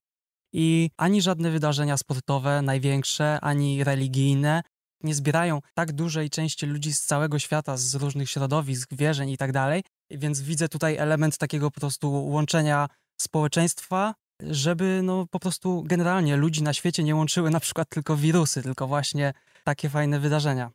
[0.52, 4.62] I ani żadne wydarzenia sportowe, największe, ani religijne,
[5.04, 9.52] nie zbierają tak dużej części ludzi z całego świata, z różnych środowisk, wierzeń i tak
[9.52, 12.88] dalej, więc widzę tutaj element takiego po prostu łączenia
[13.20, 18.62] społeczeństwa, żeby no po prostu generalnie ludzi na świecie nie łączyły na przykład tylko wirusy,
[18.62, 19.32] tylko właśnie
[19.64, 20.70] takie fajne wydarzenia.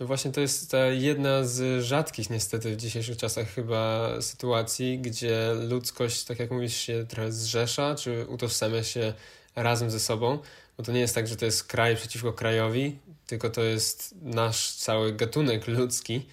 [0.00, 5.54] No właśnie to jest ta jedna z rzadkich niestety w dzisiejszych czasach chyba sytuacji, gdzie
[5.68, 9.14] ludzkość, tak jak mówisz, się trochę zrzesza, czy utożsamia się
[9.56, 10.38] razem ze sobą,
[10.76, 14.72] bo to nie jest tak, że to jest kraj przeciwko krajowi, tylko to jest nasz
[14.72, 16.26] cały gatunek ludzki,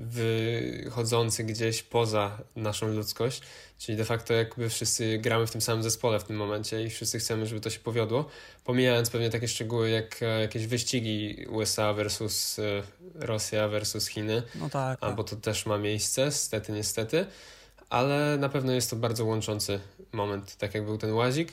[0.00, 3.42] wychodzący gdzieś poza naszą ludzkość,
[3.78, 7.18] czyli de facto jakby wszyscy gramy w tym samym zespole w tym momencie i wszyscy
[7.18, 8.24] chcemy, żeby to się powiodło,
[8.64, 12.82] pomijając pewnie takie szczegóły jak e, jakieś wyścigi USA versus e,
[13.14, 15.16] Rosja versus Chiny, no tak, tak.
[15.16, 17.26] bo to też ma miejsce, stety, niestety,
[17.90, 19.80] ale na pewno jest to bardzo łączący
[20.12, 21.52] moment, tak jak był ten łazik,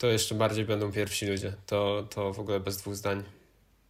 [0.00, 3.22] to jeszcze bardziej będą pierwsi ludzie, to, to w ogóle bez dwóch zdań.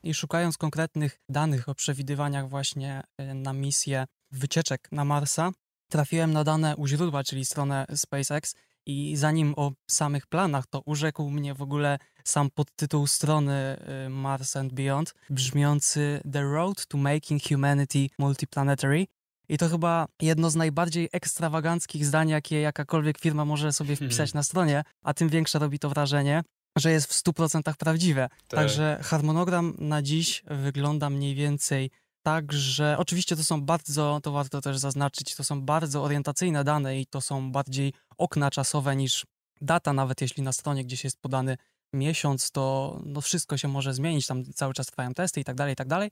[0.02, 5.50] I szukając konkretnych danych o przewidywaniach właśnie e, na misję wycieczek na Marsa,
[5.90, 8.54] trafiłem na dane u źródła, czyli stronę SpaceX
[8.86, 14.56] i zanim o samych planach, to urzekł mnie w ogóle sam podtytuł strony e, Mars
[14.56, 19.06] and Beyond, brzmiący The Road to Making Humanity Multiplanetary.
[19.50, 24.38] I to chyba jedno z najbardziej ekstrawaganckich zdań, jakie jakakolwiek firma może sobie wpisać hmm.
[24.38, 26.42] na stronie, a tym większe robi to wrażenie,
[26.78, 28.28] że jest w 100% prawdziwe.
[28.28, 28.60] Tak.
[28.60, 31.90] Także harmonogram na dziś wygląda mniej więcej
[32.22, 37.00] tak, że oczywiście to są bardzo, to warto też zaznaczyć, to są bardzo orientacyjne dane
[37.00, 39.26] i to są bardziej okna czasowe niż
[39.60, 41.56] data, nawet jeśli na stronie gdzieś jest podany
[41.92, 45.72] miesiąc, to no wszystko się może zmienić, tam cały czas trwają testy i tak dalej,
[45.72, 46.10] i tak dalej.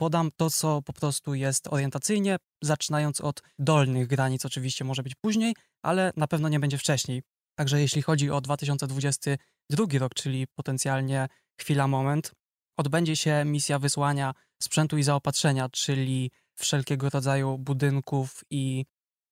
[0.00, 5.54] Podam to, co po prostu jest orientacyjnie, zaczynając od dolnych granic, oczywiście może być później,
[5.82, 7.22] ale na pewno nie będzie wcześniej.
[7.58, 11.28] Także jeśli chodzi o 2022 rok, czyli potencjalnie
[11.60, 12.32] chwila, moment,
[12.78, 18.84] odbędzie się misja wysłania sprzętu i zaopatrzenia, czyli wszelkiego rodzaju budynków i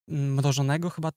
[0.08, 1.10] mrożonego chyba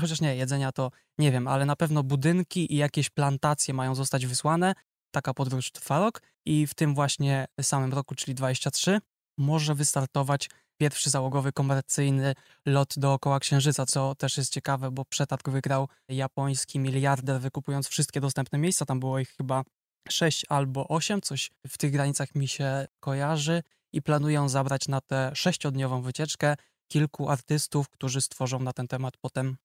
[0.00, 4.26] chociaż nie, jedzenia to nie wiem, ale na pewno budynki i jakieś plantacje mają zostać
[4.26, 4.74] wysłane.
[5.14, 9.00] Taka podróż trwa rok i w tym właśnie samym roku, czyli 23,
[9.38, 10.50] może wystartować
[10.80, 12.34] pierwszy załogowy komercyjny
[12.66, 18.58] lot dookoła Księżyca, co też jest ciekawe, bo przetarg wygrał japoński miliarder, wykupując wszystkie dostępne
[18.58, 18.86] miejsca.
[18.86, 19.62] Tam było ich chyba
[20.08, 25.30] 6 albo 8, coś w tych granicach mi się kojarzy i planują zabrać na tę
[25.34, 26.56] sześciodniową wycieczkę
[26.92, 29.56] kilku artystów, którzy stworzą na ten temat potem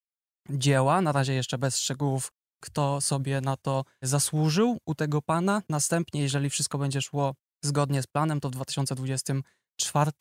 [0.50, 1.00] dzieła.
[1.00, 5.62] Na razie jeszcze bez szczegółów, kto sobie na to zasłużył u tego pana.
[5.68, 10.12] Następnie, jeżeli wszystko będzie szło zgodnie z planem, to w 2024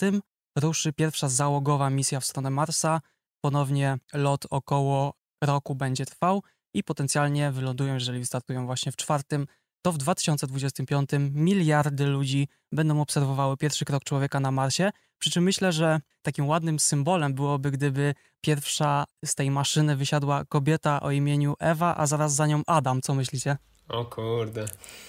[0.57, 3.01] ruszy pierwsza załogowa misja w stronę Marsa.
[3.41, 9.47] Ponownie lot około roku będzie trwał i potencjalnie wylądują, jeżeli wystartują właśnie w czwartym,
[9.81, 14.91] to w 2025 miliardy ludzi będą obserwowały pierwszy krok człowieka na Marsie.
[15.19, 21.01] Przy czym myślę, że takim ładnym symbolem byłoby, gdyby pierwsza z tej maszyny wysiadła kobieta
[21.01, 23.01] o imieniu Ewa, a zaraz za nią Adam.
[23.01, 23.57] Co myślicie?
[23.89, 24.65] O kurde,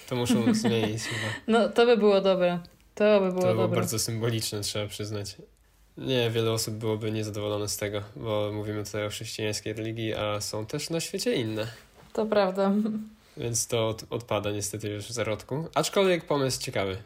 [0.09, 1.33] to muszą zmienić chyba.
[1.47, 2.59] No, to by było dobre.
[2.95, 5.35] To by było To było bardzo symboliczne, trzeba przyznać.
[5.97, 10.65] Nie, wiele osób byłoby niezadowolone z tego, bo mówimy tutaj o chrześcijańskiej religii, a są
[10.65, 11.67] też na świecie inne.
[12.13, 12.71] To prawda.
[13.37, 15.67] Więc to odpada niestety już w zarodku.
[15.75, 16.97] Aczkolwiek pomysł ciekawy.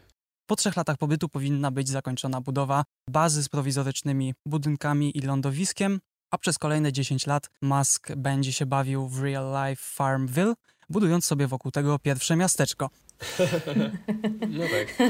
[0.46, 6.38] Po trzech latach pobytu powinna być zakończona budowa bazy z prowizorycznymi budynkami i lądowiskiem, a
[6.38, 10.54] przez kolejne 10 lat Musk będzie się bawił w Real Life Farmville,
[10.88, 12.90] budując sobie wokół tego pierwsze miasteczko.
[14.48, 15.08] no tak.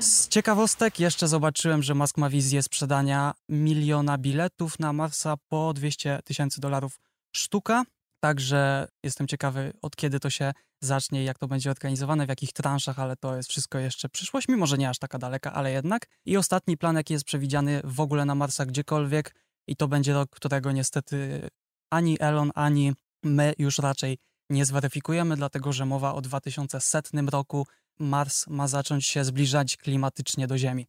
[0.00, 6.20] Z ciekawostek jeszcze zobaczyłem, że Musk ma wizję sprzedania miliona biletów na Marsa po 200
[6.24, 7.00] tysięcy dolarów
[7.32, 7.84] sztuka.
[8.20, 12.98] Także jestem ciekawy, od kiedy to się zacznie jak to będzie organizowane, w jakich transzach,
[12.98, 16.06] ale to jest wszystko jeszcze przyszłość, mimo że nie aż taka daleka, ale jednak.
[16.26, 19.34] I ostatni plan, jaki jest przewidziany w ogóle na Marsa gdziekolwiek,
[19.68, 21.48] i to będzie rok, którego niestety
[21.90, 24.18] ani Elon, ani my już raczej
[24.50, 27.66] nie zweryfikujemy, dlatego że mowa o 2100 roku
[27.98, 30.86] Mars ma zacząć się zbliżać klimatycznie do Ziemi.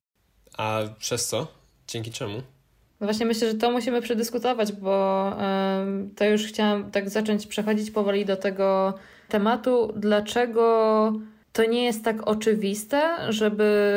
[0.58, 1.48] A przez co?
[1.88, 2.44] Dzięki czemu?
[3.02, 5.34] No właśnie myślę, że to musimy przedyskutować, bo
[6.16, 8.94] to już chciałam tak zacząć przechodzić powoli do tego
[9.28, 11.14] tematu, dlaczego
[11.54, 13.94] to nie jest tak oczywiste, żeby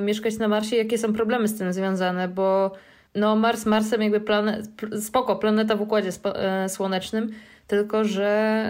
[0.00, 2.72] mieszkać na Marsie, jakie są problemy z tym związane, bo
[3.14, 4.66] no Mars Marsem jakby planet,
[5.00, 7.32] spoko, planeta w Układzie e, Słonecznym,
[7.66, 8.64] tylko że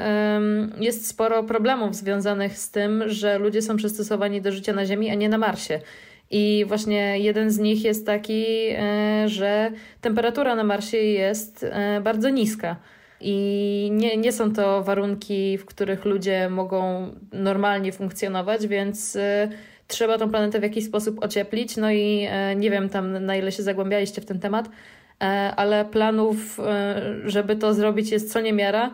[0.81, 5.15] jest sporo problemów związanych z tym, że ludzie są przystosowani do życia na Ziemi, a
[5.15, 5.81] nie na Marsie.
[6.31, 12.29] I właśnie jeden z nich jest taki, e, że temperatura na Marsie jest e, bardzo
[12.29, 12.77] niska.
[13.21, 19.19] I nie, nie są to warunki, w których ludzie mogą normalnie funkcjonować, więc
[19.89, 21.77] trzeba tą planetę w jakiś sposób ocieplić.
[21.77, 24.69] No i e, nie wiem tam na ile się zagłębialiście w ten temat,
[25.21, 25.25] e,
[25.57, 28.91] ale planów, e, żeby to zrobić jest co niemiara.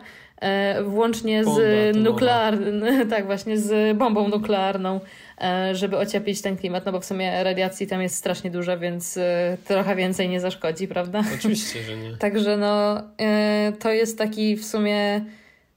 [0.85, 4.99] Włącznie z nuklearną, tak właśnie, z bombą nuklearną,
[5.71, 9.19] żeby ocieplić ten klimat, no bo w sumie radiacji tam jest strasznie dużo, więc
[9.65, 11.23] trochę więcej nie zaszkodzi, prawda?
[11.35, 12.17] Oczywiście, że nie.
[12.25, 13.01] Także no,
[13.79, 15.21] to jest taki w sumie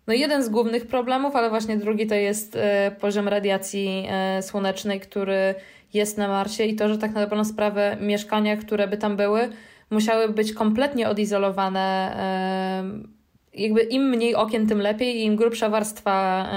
[0.09, 5.01] no jeden z głównych problemów, ale właśnie drugi to jest e, poziom radiacji e, słonecznej,
[5.01, 5.55] który
[5.94, 9.49] jest na Marsie i to, że tak na dobrą sprawę mieszkania, które by tam były,
[9.90, 12.16] musiały być kompletnie odizolowane.
[12.16, 16.49] E, jakby im mniej okien, tym lepiej, i im grubsza warstwa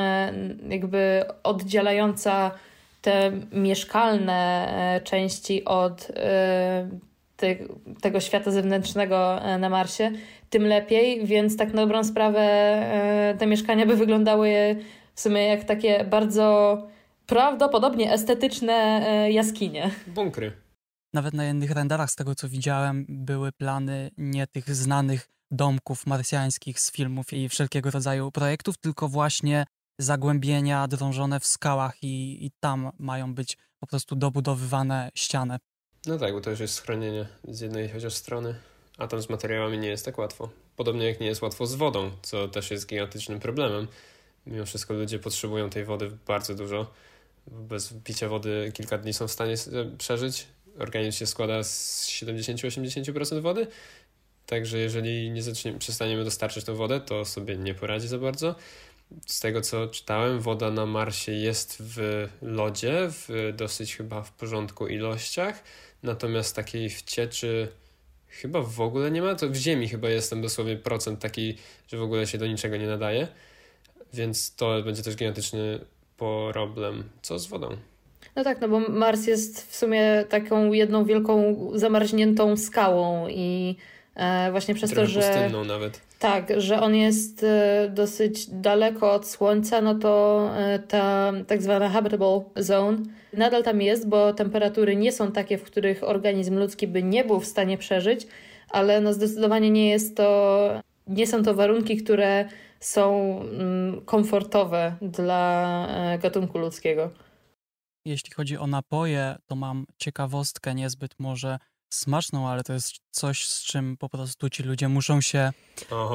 [0.70, 2.52] jakby oddzielająca
[3.02, 6.12] te mieszkalne części od
[7.38, 7.56] te,
[8.02, 10.12] tego świata zewnętrznego na Marsie,
[10.50, 14.76] tym lepiej, więc tak na dobrą sprawę e, te mieszkania by wyglądały
[15.16, 16.78] w sumie jak takie bardzo
[17.26, 19.92] prawdopodobnie estetyczne e, jaskinie.
[20.08, 20.52] Bunkry.
[21.14, 26.80] Nawet na jednych renderach, z tego co widziałem, były plany nie tych znanych domków marsjańskich
[26.80, 29.66] z filmów i wszelkiego rodzaju projektów, tylko właśnie
[29.98, 35.58] zagłębienia drążone w skałach i, i tam mają być po prostu dobudowywane ściany.
[36.06, 38.56] No tak, bo to już jest schronienie z jednej chociaż strony.
[38.98, 40.50] A tam z materiałami nie jest tak łatwo.
[40.76, 43.88] Podobnie jak nie jest łatwo z wodą, co też jest gigantycznym problemem.
[44.46, 46.92] Mimo wszystko ludzie potrzebują tej wody bardzo dużo.
[47.48, 49.56] Bez picia wody kilka dni są w stanie
[49.98, 50.48] przeżyć.
[50.80, 53.68] Organizm się składa z 70-80% wody.
[54.46, 58.56] Także jeżeli nie zaczniemy, przestaniemy dostarczać tą wodę, to sobie nie poradzi za bardzo.
[59.28, 64.88] Z tego co czytałem, woda na Marsie jest w lodzie, w dosyć chyba w porządku
[64.88, 65.64] ilościach.
[66.04, 67.68] Natomiast takiej w cieczy
[68.32, 69.36] Chyba w ogóle nie ma.
[69.36, 72.88] To w Ziemi chyba jestem dosłownie procent taki, że w ogóle się do niczego nie
[72.88, 73.28] nadaje.
[74.14, 75.80] Więc to będzie też genetyczny
[76.18, 77.04] problem.
[77.22, 77.78] Co z wodą?
[78.36, 83.76] No tak, no bo Mars jest w sumie taką jedną wielką zamarzniętą skałą i
[84.16, 85.22] e, właśnie przez Trochę to, że.
[85.22, 86.02] pustynną nawet.
[86.22, 91.90] Tak, że on jest e, dosyć daleko od Słońca, no to e, ta tak zwana
[91.90, 92.98] habitable zone
[93.34, 97.40] nadal tam jest, bo temperatury nie są takie, w których organizm ludzki by nie był
[97.40, 98.28] w stanie przeżyć,
[98.70, 100.70] ale no zdecydowanie nie jest to,
[101.08, 107.10] nie są to warunki, które są mm, komfortowe dla e, gatunku ludzkiego.
[108.06, 111.58] Jeśli chodzi o napoje, to mam ciekawostkę niezbyt może
[111.94, 115.52] smaczną, ale to jest coś, z czym po prostu ci ludzie muszą się.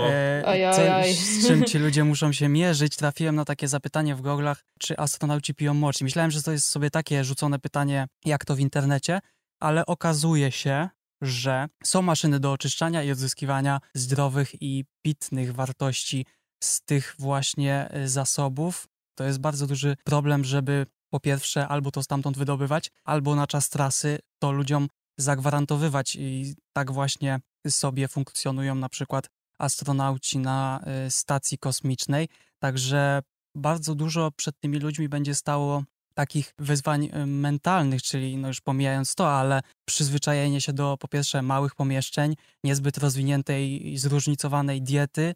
[0.03, 2.97] E, coś, z czym ci ludzie muszą się mierzyć.
[2.97, 6.01] Trafiłem na takie zapytanie w goglach, czy astronauci piją mocz.
[6.01, 9.21] Myślałem, że to jest sobie takie rzucone pytanie, jak to w internecie,
[9.61, 10.89] ale okazuje się,
[11.23, 16.27] że są maszyny do oczyszczania i odzyskiwania zdrowych i pitnych wartości
[16.63, 18.89] z tych właśnie e, zasobów.
[19.15, 23.69] To jest bardzo duży problem, żeby po pierwsze albo to stamtąd wydobywać, albo na czas
[23.69, 31.59] trasy to ludziom zagwarantowywać i tak właśnie sobie funkcjonują na przykład astronauci na y, stacji
[31.59, 32.29] kosmicznej.
[32.59, 33.23] Także
[33.55, 39.15] bardzo dużo przed tymi ludźmi będzie stało takich wyzwań y, mentalnych, czyli no już pomijając
[39.15, 45.35] to, ale przyzwyczajenie się do po pierwsze małych pomieszczeń, niezbyt rozwiniętej i zróżnicowanej diety.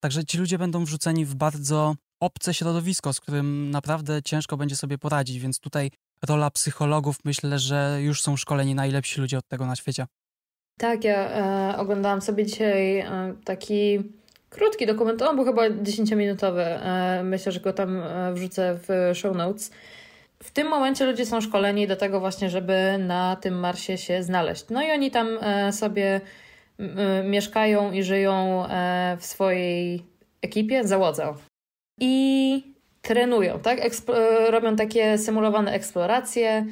[0.00, 4.98] Także ci ludzie będą wrzuceni w bardzo obce środowisko, z którym naprawdę ciężko będzie sobie
[4.98, 5.90] poradzić, więc tutaj
[6.28, 10.06] rola psychologów, myślę, że już są szkoleni najlepsi ludzie od tego na świecie.
[10.78, 11.30] Tak, ja
[11.72, 13.98] e, oglądałam sobie dzisiaj e, taki
[14.50, 19.36] krótki dokument, on był chyba 10-minutowy, e, myślę, że go tam e, wrzucę w show
[19.36, 19.70] notes.
[20.42, 24.64] w tym momencie ludzie są szkoleni do tego właśnie, żeby na tym Marsie się znaleźć.
[24.70, 26.20] No i oni tam e, sobie
[27.24, 30.02] mieszkają i żyją e, w swojej
[30.42, 31.34] ekipie, załodze.
[32.00, 33.84] I trenują, tak?
[33.84, 34.14] Eksplo
[34.50, 36.66] robią takie symulowane eksploracje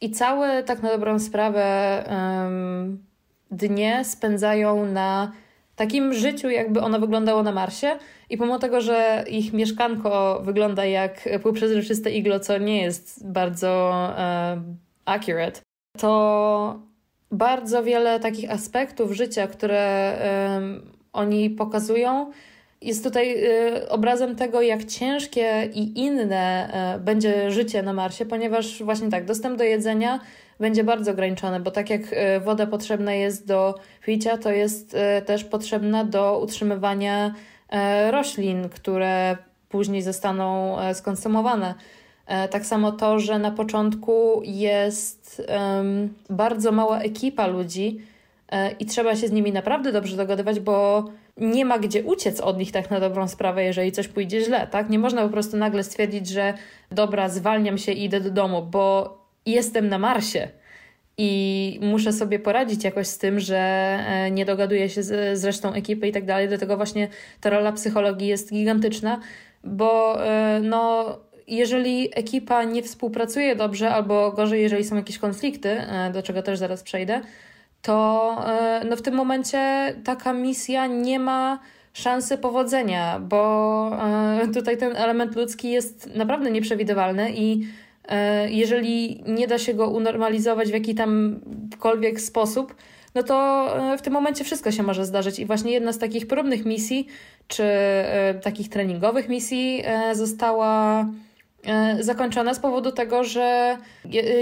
[0.00, 3.04] i całe, tak na dobrą sprawę, um,
[3.50, 5.32] dnie spędzają na
[5.76, 7.98] takim życiu, jakby ono wyglądało na Marsie.
[8.30, 14.76] I pomimo tego, że ich mieszkanko wygląda jak półprzezroczyste iglo, co nie jest bardzo um,
[15.04, 15.60] accurate,
[15.98, 16.80] to
[17.30, 20.14] bardzo wiele takich aspektów życia, które
[20.54, 22.30] um, oni pokazują,
[22.82, 28.82] jest tutaj y, obrazem tego, jak ciężkie i inne y, będzie życie na Marsie, ponieważ
[28.82, 30.20] właśnie tak, dostęp do jedzenia
[30.60, 33.74] będzie bardzo ograniczony, bo tak jak y, woda potrzebna jest do
[34.06, 37.34] picia, to jest też potrzebna do utrzymywania
[38.10, 39.36] roślin, które
[39.68, 41.74] później zostaną skonsumowane.
[42.50, 45.42] Tak samo to, że na początku jest
[46.30, 48.00] bardzo mała ekipa ludzi
[48.78, 51.04] i trzeba się z nimi naprawdę dobrze dogadywać, bo
[51.40, 54.90] nie ma gdzie uciec od nich tak na dobrą sprawę, jeżeli coś pójdzie źle, tak?
[54.90, 56.54] Nie można po prostu nagle stwierdzić, że
[56.90, 60.48] dobra, zwalniam się i idę do domu, bo jestem na Marsie
[61.18, 65.72] i muszę sobie poradzić jakoś z tym, że e, nie dogaduję się z, z resztą
[65.72, 66.48] ekipy i tak dalej.
[66.48, 67.08] Dlatego właśnie
[67.40, 69.20] ta rola psychologii jest gigantyczna,
[69.64, 71.06] bo e, no
[71.46, 76.58] jeżeli ekipa nie współpracuje dobrze, albo gorzej, jeżeli są jakieś konflikty, e, do czego też
[76.58, 77.20] zaraz przejdę,
[77.82, 81.58] to e, no w tym momencie taka misja nie ma
[81.92, 83.90] szansy powodzenia, bo
[84.42, 87.66] e, tutaj ten element ludzki jest naprawdę nieprzewidywalny i
[88.08, 92.74] e, jeżeli nie da się go unormalizować w jaki tamkolwiek sposób,
[93.14, 93.66] no to
[93.98, 95.38] w tym momencie wszystko się może zdarzyć.
[95.38, 97.06] I właśnie jedna z takich próbnych misji,
[97.48, 97.64] czy
[98.42, 101.06] takich treningowych misji została
[102.00, 103.76] zakończona z powodu tego, że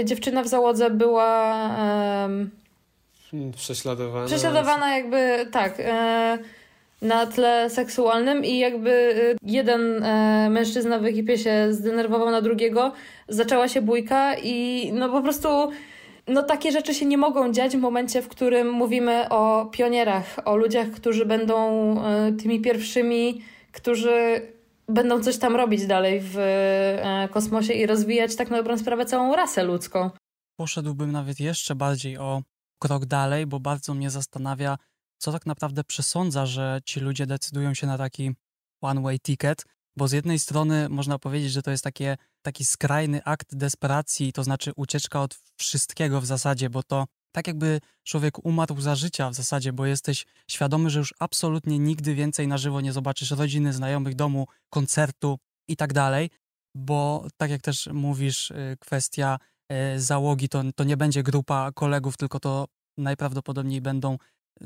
[0.03, 1.69] dziewczyna w załodze była
[3.55, 4.25] Prześladowana.
[4.25, 6.37] Prześladowana jakby, tak, e,
[7.01, 12.93] na tle seksualnym i jakby e, jeden e, mężczyzna w ekipie się zdenerwował na drugiego,
[13.27, 15.71] zaczęła się bójka i no po prostu
[16.27, 20.55] no takie rzeczy się nie mogą dziać w momencie, w którym mówimy o pionierach, o
[20.55, 21.55] ludziach, którzy będą
[22.03, 24.41] e, tymi pierwszymi, którzy
[24.87, 29.35] będą coś tam robić dalej w e, kosmosie i rozwijać tak na dobrą sprawę całą
[29.35, 30.09] rasę ludzką.
[30.55, 32.41] Poszedłbym nawet jeszcze bardziej o
[32.79, 34.77] krok dalej, bo bardzo mnie zastanawia,
[35.17, 38.31] co tak naprawdę przesądza, że ci ludzie decydują się na taki
[38.81, 39.65] one-way ticket,
[39.97, 44.43] bo z jednej strony można powiedzieć, że to jest takie, taki skrajny akt desperacji, to
[44.43, 49.33] znaczy ucieczka od wszystkiego w zasadzie, bo to tak jakby człowiek umarł za życia w
[49.33, 54.15] zasadzie, bo jesteś świadomy, że już absolutnie nigdy więcej na żywo nie zobaczysz rodziny, znajomych,
[54.15, 56.29] domu, koncertu i tak dalej,
[56.75, 59.39] bo tak jak też mówisz, y, kwestia
[59.97, 62.65] załogi to, to nie będzie grupa kolegów, tylko to
[62.97, 64.17] najprawdopodobniej będą e,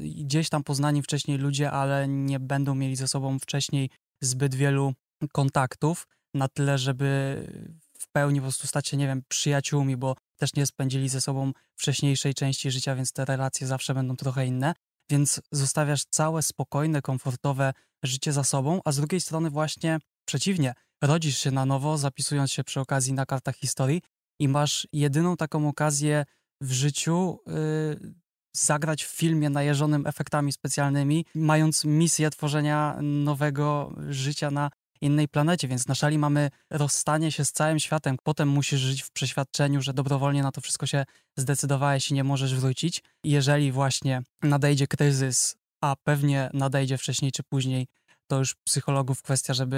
[0.01, 3.89] gdzieś tam poznani wcześniej ludzie, ale nie będą mieli ze sobą wcześniej
[4.21, 4.93] zbyt wielu
[5.31, 7.37] kontaktów na tyle, żeby
[7.99, 11.51] w pełni po prostu stać się, nie wiem, przyjaciółmi, bo też nie spędzili ze sobą
[11.75, 14.73] wcześniejszej części życia, więc te relacje zawsze będą trochę inne.
[15.09, 21.37] Więc zostawiasz całe spokojne, komfortowe życie za sobą, a z drugiej strony właśnie przeciwnie, rodzisz
[21.37, 24.01] się na nowo, zapisując się przy okazji na kartach historii
[24.39, 26.25] i masz jedyną taką okazję
[26.61, 28.13] w życiu yy,
[28.55, 34.69] zagrać w filmie najeżonym efektami specjalnymi, mając misję tworzenia nowego życia na
[35.01, 38.17] innej planecie, więc na szali mamy rozstanie się z całym światem.
[38.23, 41.05] Potem musisz żyć w przeświadczeniu, że dobrowolnie na to wszystko się
[41.37, 43.03] zdecydowałeś i nie możesz wrócić.
[43.23, 47.87] Jeżeli właśnie nadejdzie kryzys, a pewnie nadejdzie wcześniej czy później,
[48.27, 49.77] to już psychologów kwestia, żeby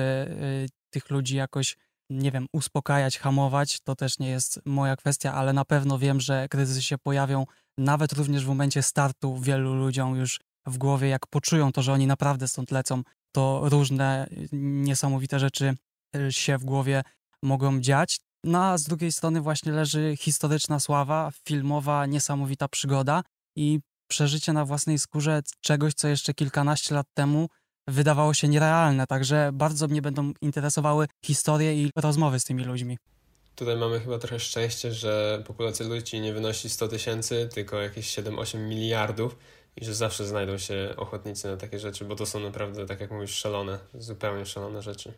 [0.65, 1.77] y, tych ludzi jakoś
[2.09, 6.47] nie wiem, uspokajać, hamować, to też nie jest moja kwestia, ale na pewno wiem, że
[6.49, 7.45] kryzysy się pojawią
[7.77, 12.07] nawet również w momencie startu wielu ludziom już w głowie, jak poczują to, że oni
[12.07, 13.01] naprawdę stąd lecą,
[13.35, 15.75] to różne niesamowite rzeczy
[16.15, 17.03] y, się w głowie
[17.43, 18.19] mogą dziać.
[18.43, 23.23] No a z drugiej strony właśnie leży historyczna sława, filmowa, niesamowita przygoda
[23.55, 27.49] i przeżycie na własnej skórze czegoś, co jeszcze kilkanaście lat temu
[27.87, 32.97] wydawało się nierealne, także bardzo mnie będą interesowały historie i rozmowy z tymi ludźmi.
[33.55, 38.59] Tutaj mamy chyba trochę szczęście, że populacja ludzi nie wynosi 100 tysięcy, tylko jakieś 7-8
[38.59, 39.37] miliardów
[39.75, 43.11] i że zawsze znajdą się ochotnicy na takie rzeczy, bo to są naprawdę, tak jak
[43.11, 45.13] mówisz, szalone, zupełnie szalone rzeczy.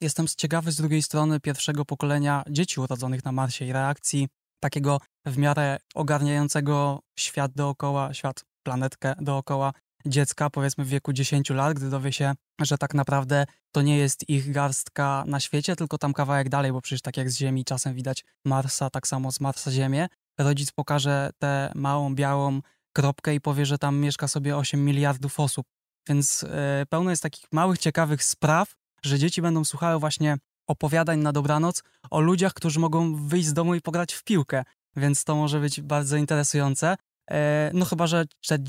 [0.00, 4.28] Jestem ciekawy z drugiej strony pierwszego pokolenia dzieci urodzonych na Marsie i reakcji
[4.60, 9.72] takiego w miarę ogarniającego świat dookoła, świat, planetkę dookoła
[10.06, 14.28] dziecka, powiedzmy w wieku 10 lat, gdy dowie się, że tak naprawdę to nie jest
[14.28, 17.94] ich garstka na świecie, tylko tam kawałek dalej, bo przecież tak jak z Ziemi czasem
[17.94, 20.08] widać Marsa, tak samo z Marsa Ziemię.
[20.38, 22.60] Rodzic pokaże tę małą, białą
[22.92, 25.66] kropkę i powie, że tam mieszka sobie 8 miliardów osób.
[26.08, 30.36] Więc e, pełno jest takich małych, ciekawych spraw, że dzieci będą słuchały właśnie
[30.66, 34.64] opowiadań na dobranoc o ludziach, którzy mogą wyjść z domu i pograć w piłkę.
[34.96, 36.96] Więc to może być bardzo interesujące.
[37.30, 38.24] E, no chyba, że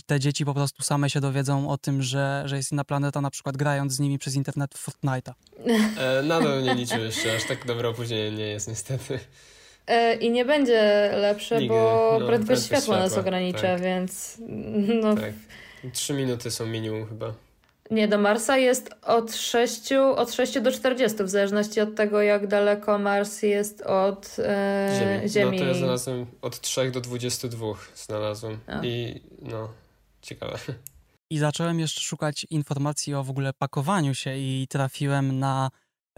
[0.05, 3.30] te dzieci po prostu same się dowiedzą o tym, że, że jest inna planeta, na
[3.30, 5.34] przykład grając z nimi przez internet w Fortnite'a.
[5.97, 9.20] E, nadal nie liczę jeszcze, aż tak dobre opóźnienie nie jest niestety.
[9.88, 11.70] E, I nie będzie lepsze, Nigdy.
[11.70, 13.82] bo no, prędkość światła, światła nas ogranicza, tak.
[13.82, 14.38] więc
[15.01, 15.16] no...
[15.16, 15.34] Tak.
[15.93, 17.34] Trzy minuty są minimum chyba.
[17.92, 22.48] Nie, do Marsa jest od 6, od 6 do 40, w zależności od tego, jak
[22.48, 25.30] daleko Mars jest od e, Ziemi.
[25.30, 25.58] Ziemi.
[25.58, 28.60] No to ja znalazłem od 3 do 22 znalazłem.
[28.68, 28.86] A.
[28.86, 29.70] I no,
[30.22, 30.58] ciekawe.
[31.30, 35.70] I zacząłem jeszcze szukać informacji o w ogóle pakowaniu się i trafiłem na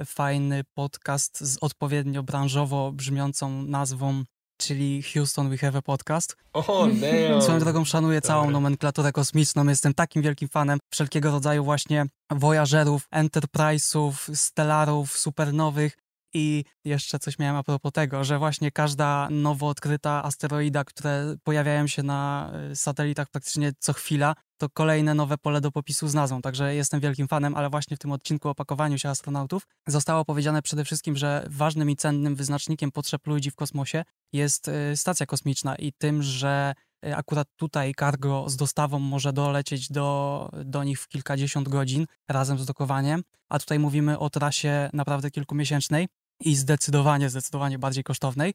[0.05, 4.23] fajny podcast z odpowiednio branżowo brzmiącą nazwą
[4.59, 6.35] czyli Houston We Have a Podcast.
[6.53, 7.41] Oh, damn.
[7.43, 14.35] Swoją drogą szanuję całą nomenklaturę kosmiczną, jestem takim wielkim fanem wszelkiego rodzaju właśnie Voyagerów, Enterprise'ów,
[14.35, 15.97] Stellarów, supernowych
[16.33, 21.87] i jeszcze coś miałem a propos tego, że właśnie każda nowo odkryta asteroida, które pojawiają
[21.87, 26.41] się na y, satelitach praktycznie co chwila, to kolejne nowe pole do popisu z nazwą.
[26.41, 30.61] Także jestem wielkim fanem, ale właśnie w tym odcinku o pakowaniu się astronautów zostało powiedziane
[30.61, 34.03] przede wszystkim, że ważnym i cennym wyznacznikiem potrzeb ludzi w kosmosie
[34.33, 36.73] jest y, stacja kosmiczna i tym, że
[37.05, 42.59] y, akurat tutaj cargo z dostawą może dolecieć do, do nich w kilkadziesiąt godzin razem
[42.59, 46.07] z dokowaniem, a tutaj mówimy o trasie naprawdę kilkumiesięcznej
[46.39, 48.53] i zdecydowanie, zdecydowanie bardziej kosztownej.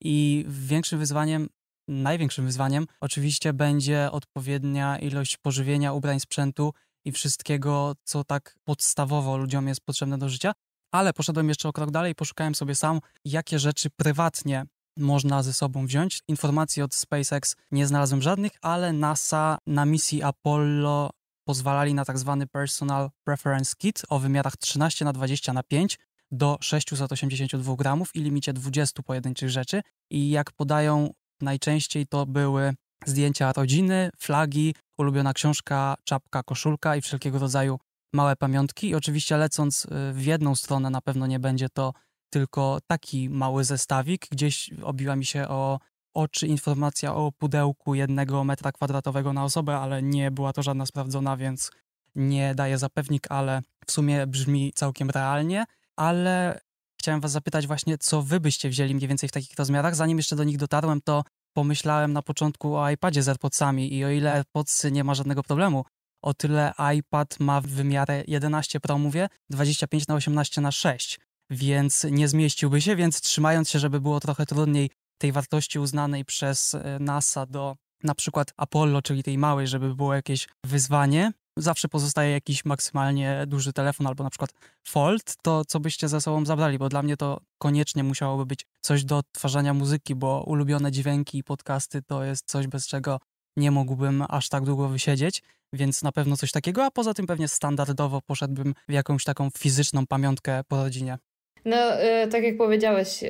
[0.00, 1.48] I większym wyzwaniem,
[1.88, 6.72] największym wyzwaniem oczywiście będzie odpowiednia ilość pożywienia, ubrań, sprzętu
[7.04, 10.52] i wszystkiego, co tak podstawowo ludziom jest potrzebne do życia.
[10.92, 14.64] Ale poszedłem jeszcze o krok dalej poszukałem sobie sam, jakie rzeczy prywatnie
[14.96, 16.20] można ze sobą wziąć.
[16.28, 21.10] Informacji od SpaceX nie znalazłem żadnych, ale NASA na misji Apollo
[21.44, 25.98] pozwalali na tak zwany Personal Preference Kit o wymiarach 13 na 20 na 5
[26.30, 29.82] do 682 gramów i limicie 20 pojedynczych rzeczy.
[30.10, 31.10] I jak podają,
[31.40, 32.74] najczęściej to były
[33.06, 37.78] zdjęcia rodziny, flagi, ulubiona książka, czapka, koszulka i wszelkiego rodzaju
[38.12, 38.88] małe pamiątki.
[38.88, 41.92] I oczywiście lecąc y, w jedną stronę na pewno nie będzie to
[42.30, 44.26] tylko taki mały zestawik.
[44.30, 45.80] Gdzieś obiła mi się o
[46.14, 51.36] oczy informacja o pudełku jednego metra kwadratowego na osobę, ale nie była to żadna sprawdzona,
[51.36, 51.70] więc
[52.14, 55.64] nie daje zapewnik, ale w sumie brzmi całkiem realnie.
[55.96, 56.60] Ale
[57.06, 59.94] chciałem was zapytać właśnie, co wy byście wzięli mniej więcej w takich rozmiarach.
[59.94, 61.24] Zanim jeszcze do nich dotarłem, to
[61.56, 65.84] pomyślałem na początku o iPadzie z AirPodsami i o ile AirPods nie ma żadnego problemu,
[66.22, 72.06] o tyle iPad ma w wymiarze 11 Pro, mówię, 25 na 18 na 6 więc
[72.10, 76.98] nie zmieściłby się, więc trzymając się, żeby było trochę trudniej tej wartości uznanej przez e,
[77.00, 82.64] NASA do na przykład Apollo, czyli tej małej, żeby było jakieś wyzwanie, zawsze pozostaje jakiś
[82.64, 84.50] maksymalnie duży telefon albo na przykład
[84.88, 89.04] Fold, to co byście ze sobą zabrali, bo dla mnie to koniecznie musiałoby być coś
[89.04, 93.20] do odtwarzania muzyki, bo ulubione dźwięki i podcasty to jest coś, bez czego
[93.56, 95.42] nie mógłbym aż tak długo wysiedzieć,
[95.72, 100.06] więc na pewno coś takiego, a poza tym pewnie standardowo poszedłbym w jakąś taką fizyczną
[100.06, 101.18] pamiątkę po rodzinie.
[101.64, 103.28] No, y, tak jak powiedziałeś, y,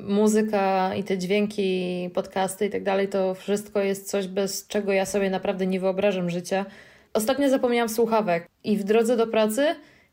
[0.00, 5.06] muzyka i te dźwięki, podcasty i tak dalej, to wszystko jest coś, bez czego ja
[5.06, 6.66] sobie naprawdę nie wyobrażam życia.
[7.16, 9.66] Ostatnio zapomniałam słuchawek i w drodze do pracy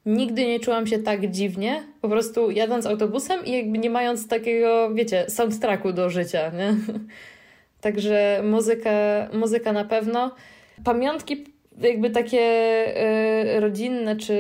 [0.06, 4.94] nigdy nie czułam się tak dziwnie, po prostu jadąc autobusem i jakby nie mając takiego,
[4.94, 6.76] wiecie, soundtracku do życia, nie?
[7.82, 8.90] Także muzyka,
[9.34, 10.36] muzyka na pewno.
[10.84, 11.46] Pamiątki
[11.82, 12.40] jakby takie
[13.56, 14.38] y, rodzinne, czy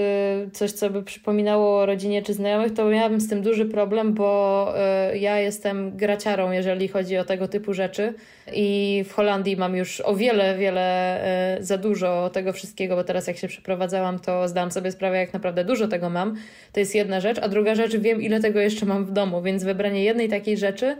[0.53, 4.73] coś, co by przypominało o rodzinie czy znajomych, to miałabym z tym duży problem, bo
[5.13, 8.13] y, ja jestem graciarą, jeżeli chodzi o tego typu rzeczy.
[8.53, 11.19] I w Holandii mam już o wiele, wiele
[11.59, 15.33] y, za dużo tego wszystkiego, bo teraz jak się przeprowadzałam, to zdałam sobie sprawę, jak
[15.33, 16.35] naprawdę dużo tego mam.
[16.71, 19.63] To jest jedna rzecz, a druga rzecz, wiem, ile tego jeszcze mam w domu, więc
[19.63, 20.95] wybranie jednej takiej rzeczy,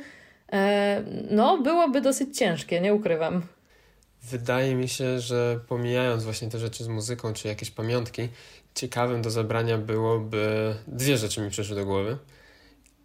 [1.31, 3.41] no, byłoby dosyć ciężkie, nie ukrywam.
[4.23, 8.29] Wydaje mi się, że pomijając właśnie te rzeczy z muzyką czy jakieś pamiątki,
[8.75, 12.17] ciekawym do zabrania byłoby dwie rzeczy mi przyszły do głowy,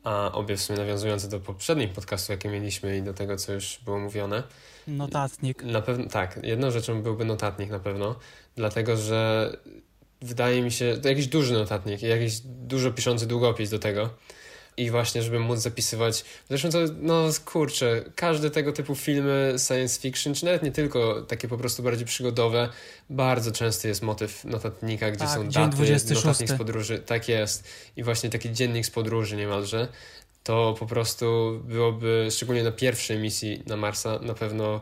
[0.04, 3.80] a obie w sumie nawiązujące do poprzednich podcastów, jakie mieliśmy i do tego, co już
[3.84, 4.42] było mówione.
[4.86, 5.62] Notatnik.
[5.62, 8.16] Na pewno tak, jedną rzeczą byłby notatnik na pewno,
[8.56, 9.52] dlatego że
[10.22, 14.10] wydaje mi się, to jakiś duży notatnik, jakiś dużo piszący długopis do tego,
[14.79, 16.24] i właśnie, żeby móc zapisywać.
[16.49, 21.49] Zresztą to, no kurczę, każde tego typu filmy science fiction, czy nawet nie tylko takie
[21.49, 22.68] po prostu bardziej przygodowe,
[23.11, 26.24] bardzo często jest motyw notatnika, gdzie tak, są daty, 26.
[26.24, 26.99] notatnik z podróży.
[26.99, 27.68] Tak jest.
[27.97, 29.89] I właśnie taki dziennik z podróży niemalże.
[30.45, 34.81] To po prostu byłoby, szczególnie na pierwszej misji na Marsa, na pewno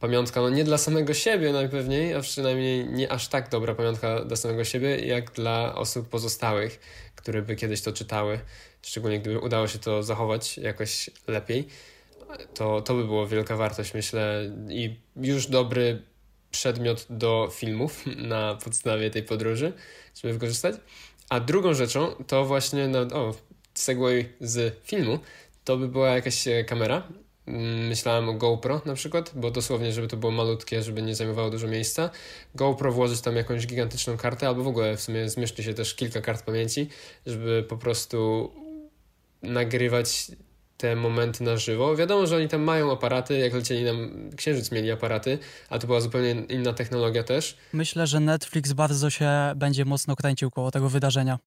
[0.00, 4.36] pamiątka, no nie dla samego siebie najpewniej, a przynajmniej nie aż tak dobra pamiątka dla
[4.36, 6.80] samego siebie, jak dla osób pozostałych,
[7.14, 8.40] które by kiedyś to czytały,
[8.84, 11.68] szczególnie gdyby udało się to zachować jakoś lepiej,
[12.54, 16.02] to, to by było wielka wartość, myślę, i już dobry
[16.50, 19.72] przedmiot do filmów na podstawie tej podróży,
[20.22, 20.74] żeby wykorzystać.
[21.28, 23.34] A drugą rzeczą to właśnie, no, o,
[23.74, 25.18] segway z filmu,
[25.64, 27.08] to by była jakaś kamera,
[27.46, 31.50] Mm, myślałem o GoPro na przykład, bo dosłownie, żeby to było malutkie, żeby nie zajmowało
[31.50, 32.10] dużo miejsca.
[32.54, 36.20] GoPro włożyć tam jakąś gigantyczną kartę, albo w ogóle w sumie zmieszczy się też kilka
[36.20, 36.88] kart pamięci,
[37.26, 38.50] żeby po prostu
[39.44, 40.30] nagrywać
[40.76, 41.96] te momenty na żywo.
[41.96, 45.38] Wiadomo, że oni tam mają aparaty, jak lecieli nam, Księżyc mieli aparaty,
[45.68, 47.56] a to była zupełnie inna technologia też.
[47.72, 51.38] Myślę, że Netflix bardzo się będzie mocno kręcił koło tego wydarzenia.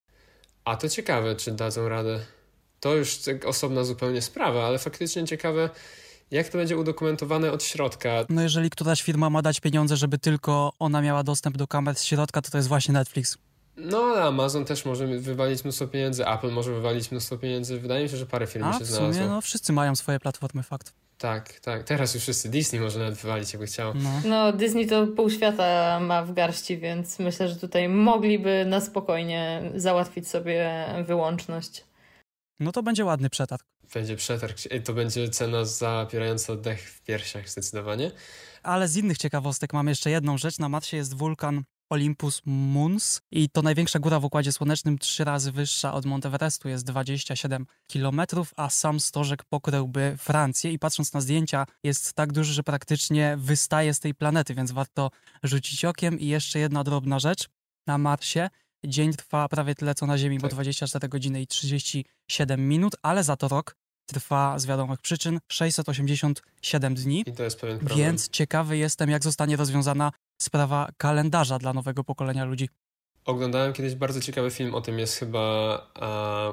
[0.65, 2.19] A to ciekawe, czy dadzą radę
[2.79, 5.69] to już osobna zupełnie sprawa, ale faktycznie ciekawe,
[6.31, 8.25] jak to będzie udokumentowane od środka.
[8.29, 12.03] No jeżeli któraś firma ma dać pieniądze, żeby tylko ona miała dostęp do kamer z
[12.03, 13.37] środka, to to jest właśnie Netflix.
[13.77, 17.79] No, ale Amazon też może wywalić mnóstwo pieniędzy, Apple może wywalić mnóstwo pieniędzy.
[17.79, 19.13] Wydaje mi się, że parę firm A, się w znalazło.
[19.13, 20.93] sumie, no wszyscy mają swoje platformy, fakt.
[21.17, 21.83] Tak, tak.
[21.83, 23.93] Teraz już wszyscy Disney może nawet wywalić, jakby chciał.
[23.95, 24.11] No.
[24.25, 29.71] no, Disney to pół świata ma w garści, więc myślę, że tutaj mogliby na spokojnie
[29.75, 31.83] załatwić sobie wyłączność.
[32.59, 33.63] No to będzie ładny przetarg.
[33.93, 34.57] Będzie przetarg.
[34.85, 38.11] To będzie cena zapierająca oddech w piersiach zdecydowanie.
[38.63, 40.59] Ale z innych ciekawostek mam jeszcze jedną rzecz.
[40.59, 45.51] Na Marsie jest wulkan Olympus Mons i to największa góra w Układzie Słonecznym, trzy razy
[45.51, 48.21] wyższa od Monteverestu, jest 27 km,
[48.55, 53.93] a sam stożek pokryłby Francję i patrząc na zdjęcia jest tak duży, że praktycznie wystaje
[53.93, 55.11] z tej planety, więc warto
[55.43, 56.19] rzucić okiem.
[56.19, 57.49] I jeszcze jedna drobna rzecz.
[57.87, 58.49] Na Marsie
[58.85, 60.41] Dzień trwa prawie tyle co na Ziemi, tak.
[60.41, 63.75] bo 24 godziny i 37 minut, ale za to rok
[64.05, 67.23] trwa z wiadomych przyczyn 687 dni.
[67.27, 67.99] I to jest pewien problem.
[67.99, 72.69] Więc ciekawy jestem, jak zostanie rozwiązana sprawa kalendarza dla nowego pokolenia ludzi.
[73.25, 75.75] Oglądałem kiedyś bardzo ciekawy film o tym, jest chyba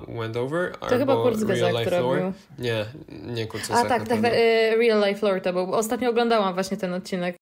[0.07, 2.33] uh, Wendover to chyba Kurt Real Life Lore.
[2.59, 4.33] Nie, nie Kurt A tak, tak, tak,
[4.79, 5.75] Real Life Lore to był.
[5.75, 7.37] Ostatnio oglądałam właśnie ten odcinek.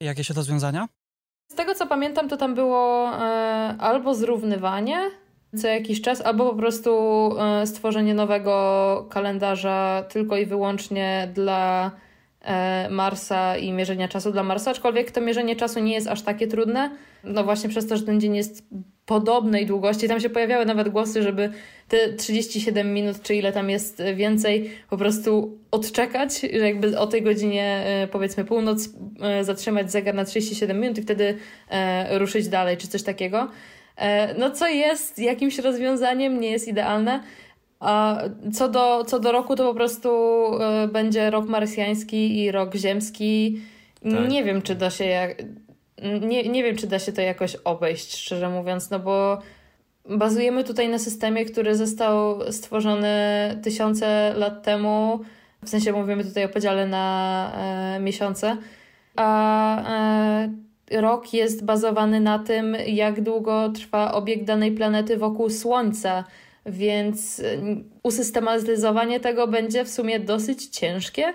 [0.00, 0.88] Jakieś rozwiązania?
[1.52, 3.20] Z tego co pamiętam, to tam było e,
[3.78, 5.10] albo zrównywanie
[5.56, 6.90] co jakiś czas, albo po prostu
[7.38, 12.11] e, stworzenie nowego kalendarza tylko i wyłącznie dla e,
[12.90, 16.90] Marsa i mierzenia czasu dla Marsa, aczkolwiek to mierzenie czasu nie jest aż takie trudne.
[17.24, 18.64] No właśnie przez to, że ten dzień jest
[19.06, 20.08] podobnej długości.
[20.08, 21.50] Tam się pojawiały nawet głosy, żeby
[21.88, 27.22] te 37 minut, czy ile tam jest więcej, po prostu odczekać, że jakby o tej
[27.22, 28.88] godzinie e, powiedzmy północ
[29.20, 31.38] e, zatrzymać zegar na 37 minut i wtedy
[31.68, 33.48] e, ruszyć dalej, czy coś takiego.
[34.38, 37.22] No co jest jakimś rozwiązaniem, nie jest idealne.
[37.82, 38.22] A
[38.52, 40.10] co do, co do roku, to po prostu
[40.92, 43.60] będzie rok marsjański i rok ziemski.
[44.02, 44.28] Tak.
[44.28, 45.42] Nie wiem, czy da się jak,
[46.20, 49.38] nie, nie wiem, czy da się to jakoś obejść, szczerze mówiąc, no bo
[50.08, 53.08] bazujemy tutaj na systemie, który został stworzony
[53.62, 55.20] tysiące lat temu.
[55.64, 58.56] W sensie mówimy tutaj o podziale na e, miesiące.
[59.16, 59.90] A
[60.92, 66.24] e, rok jest bazowany na tym, jak długo trwa obieg danej planety wokół Słońca.
[66.66, 67.44] Więc e,
[68.02, 71.34] usystematyzowanie tego będzie w sumie dosyć ciężkie.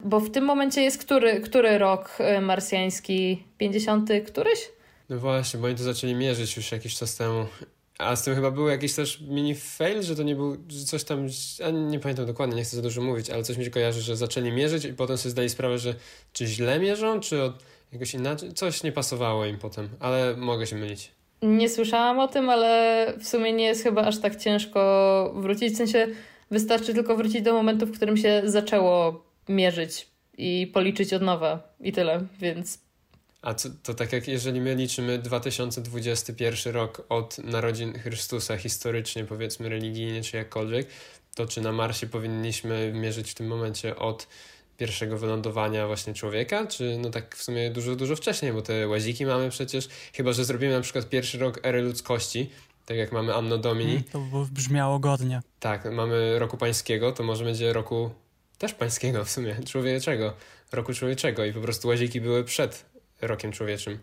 [0.00, 3.44] Bo w tym momencie jest który, który rok e, marsjański?
[3.58, 4.68] 50 któryś?
[5.08, 7.46] No właśnie, bo oni to zaczęli mierzyć już jakiś czas temu.
[7.98, 10.56] A z tym chyba był jakiś też mini fail, że to nie był,
[10.86, 11.26] coś tam,
[11.58, 14.16] ja nie pamiętam dokładnie, nie chcę za dużo mówić, ale coś mi się kojarzy, że
[14.16, 15.94] zaczęli mierzyć i potem sobie zdali sprawę, że
[16.32, 20.76] czy źle mierzą, czy od jakoś inaczej, coś nie pasowało im potem, ale mogę się
[20.76, 21.17] mylić.
[21.42, 25.76] Nie słyszałam o tym, ale w sumie nie jest chyba aż tak ciężko wrócić, w
[25.76, 26.06] sensie
[26.50, 30.08] wystarczy tylko wrócić do momentu, w którym się zaczęło mierzyć
[30.38, 31.74] i policzyć od nowa.
[31.80, 32.78] I tyle, więc...
[33.42, 39.68] A co, to tak jak jeżeli my liczymy 2021 rok od narodzin Chrystusa historycznie, powiedzmy
[39.68, 40.86] religijnie czy jakkolwiek,
[41.34, 44.26] to czy na Marsie powinniśmy mierzyć w tym momencie od
[44.78, 49.26] pierwszego wylądowania właśnie człowieka, czy no tak w sumie dużo, dużo wcześniej, bo te łaziki
[49.26, 52.50] mamy przecież, chyba że zrobimy na przykład pierwszy rok ery ludzkości,
[52.86, 53.90] tak jak mamy Anno Domini.
[53.90, 55.42] Mm, to by brzmiało godnie.
[55.60, 58.10] Tak, mamy roku pańskiego, to może będzie roku
[58.58, 60.32] też pańskiego w sumie, człowieczego,
[60.72, 62.84] roku człowieczego i po prostu łaziki były przed
[63.20, 63.98] rokiem człowieczym.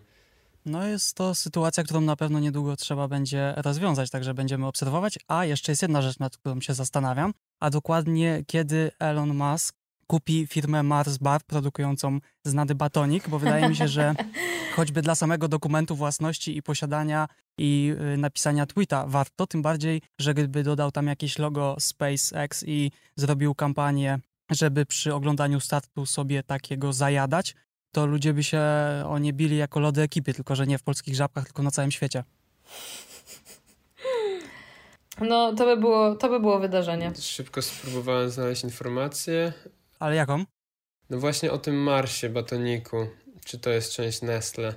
[0.66, 5.18] No jest to sytuacja, którą na pewno niedługo trzeba będzie rozwiązać, także będziemy obserwować.
[5.28, 9.75] A jeszcze jest jedna rzecz, nad którą się zastanawiam, a dokładnie kiedy Elon Musk
[10.06, 14.14] kupi firmę Mars Bar produkującą znany batonik, bo wydaje mi się, że
[14.76, 17.28] choćby dla samego dokumentu własności i posiadania
[17.58, 22.90] i y, napisania tweeta warto, tym bardziej, że gdyby dodał tam jakieś logo SpaceX i
[23.16, 24.18] zrobił kampanię,
[24.50, 27.54] żeby przy oglądaniu startu sobie takiego zajadać,
[27.92, 28.62] to ludzie by się
[29.06, 31.90] o nie bili jako lody ekipy, tylko że nie w polskich żabkach, tylko na całym
[31.90, 32.24] świecie.
[35.20, 37.12] No, to by było, to by było wydarzenie.
[37.20, 39.52] Szybko spróbowałem znaleźć informację.
[39.98, 40.44] Ale jaką?
[41.10, 43.06] No właśnie o tym Marsie batoniku.
[43.44, 44.74] Czy to jest część Nestle?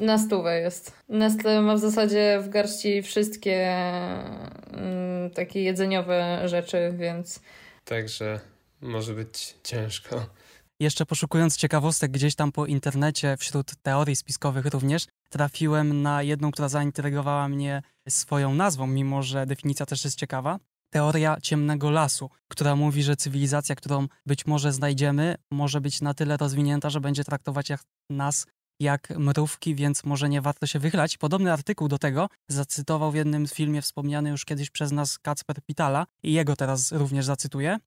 [0.00, 0.92] Na stówę jest.
[1.08, 3.76] Nestle ma w zasadzie w garści wszystkie
[4.72, 7.40] mm, takie jedzeniowe rzeczy, więc...
[7.84, 8.40] Także
[8.80, 10.26] może być ciężko.
[10.80, 16.68] Jeszcze poszukując ciekawostek gdzieś tam po internecie, wśród teorii spiskowych również, trafiłem na jedną, która
[16.68, 20.58] zaintrygowała mnie swoją nazwą, mimo że definicja też jest ciekawa.
[20.94, 26.36] Teoria ciemnego lasu, która mówi, że cywilizacja, którą być może znajdziemy, może być na tyle
[26.36, 28.46] rozwinięta, że będzie traktować jak nas
[28.80, 31.16] jak mrówki, więc może nie warto się wychylać.
[31.16, 36.06] Podobny artykuł do tego zacytował w jednym filmie wspomniany już kiedyś przez nas Kacper Pitala
[36.22, 37.78] i jego teraz również zacytuję.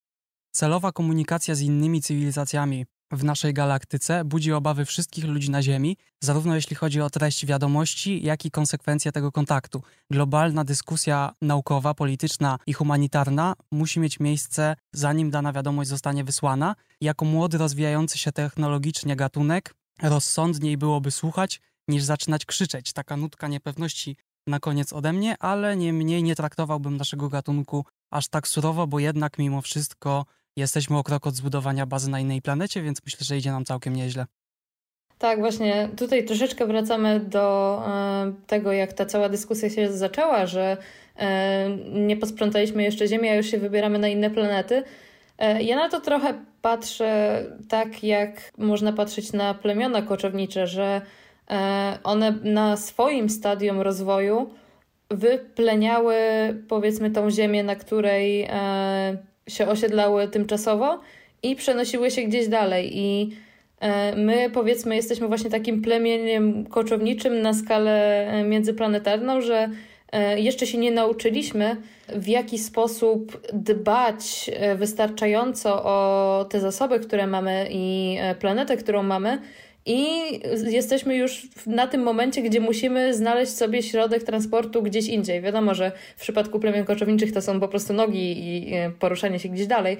[0.51, 6.55] Celowa komunikacja z innymi cywilizacjami w naszej galaktyce budzi obawy wszystkich ludzi na Ziemi, zarówno
[6.55, 9.83] jeśli chodzi o treść wiadomości, jak i konsekwencje tego kontaktu.
[10.11, 16.75] Globalna dyskusja naukowa, polityczna i humanitarna musi mieć miejsce, zanim dana wiadomość zostanie wysłana.
[17.01, 22.93] Jako młody, rozwijający się technologicznie gatunek, rozsądniej byłoby słuchać, niż zaczynać krzyczeć.
[22.93, 28.47] Taka nutka niepewności na koniec ode mnie, ale niemniej nie traktowałbym naszego gatunku aż tak
[28.47, 30.25] surowo, bo jednak mimo wszystko
[30.57, 33.95] jesteśmy o krok od zbudowania bazy na innej planecie, więc myślę, że idzie nam całkiem
[33.95, 34.25] nieźle.
[35.17, 40.77] Tak, właśnie tutaj troszeczkę wracamy do e, tego, jak ta cała dyskusja się zaczęła, że
[41.15, 44.83] e, nie posprzątaliśmy jeszcze Ziemi, a już się wybieramy na inne planety.
[45.37, 51.01] E, ja na to trochę patrzę tak, jak można patrzeć na plemiona koczownicze, że
[52.03, 54.49] one na swoim stadium rozwoju
[55.11, 56.15] wypleniały
[56.67, 58.47] powiedzmy tą ziemię, na której
[59.47, 60.99] się osiedlały tymczasowo
[61.43, 62.97] i przenosiły się gdzieś dalej.
[62.97, 63.29] I
[63.79, 69.69] e, my, powiedzmy, jesteśmy właśnie takim plemieniem koczowniczym na skalę e, międzyplanetarną, że
[70.11, 71.75] e, jeszcze się nie nauczyliśmy,
[72.15, 79.41] w jaki sposób dbać wystarczająco o te zasoby, które mamy i planetę, którą mamy.
[79.87, 80.09] I
[80.71, 85.41] jesteśmy już na tym momencie, gdzie musimy znaleźć sobie środek transportu gdzieś indziej.
[85.41, 89.67] Wiadomo, że w przypadku plemion koczowniczych to są po prostu nogi i poruszanie się gdzieś
[89.67, 89.97] dalej,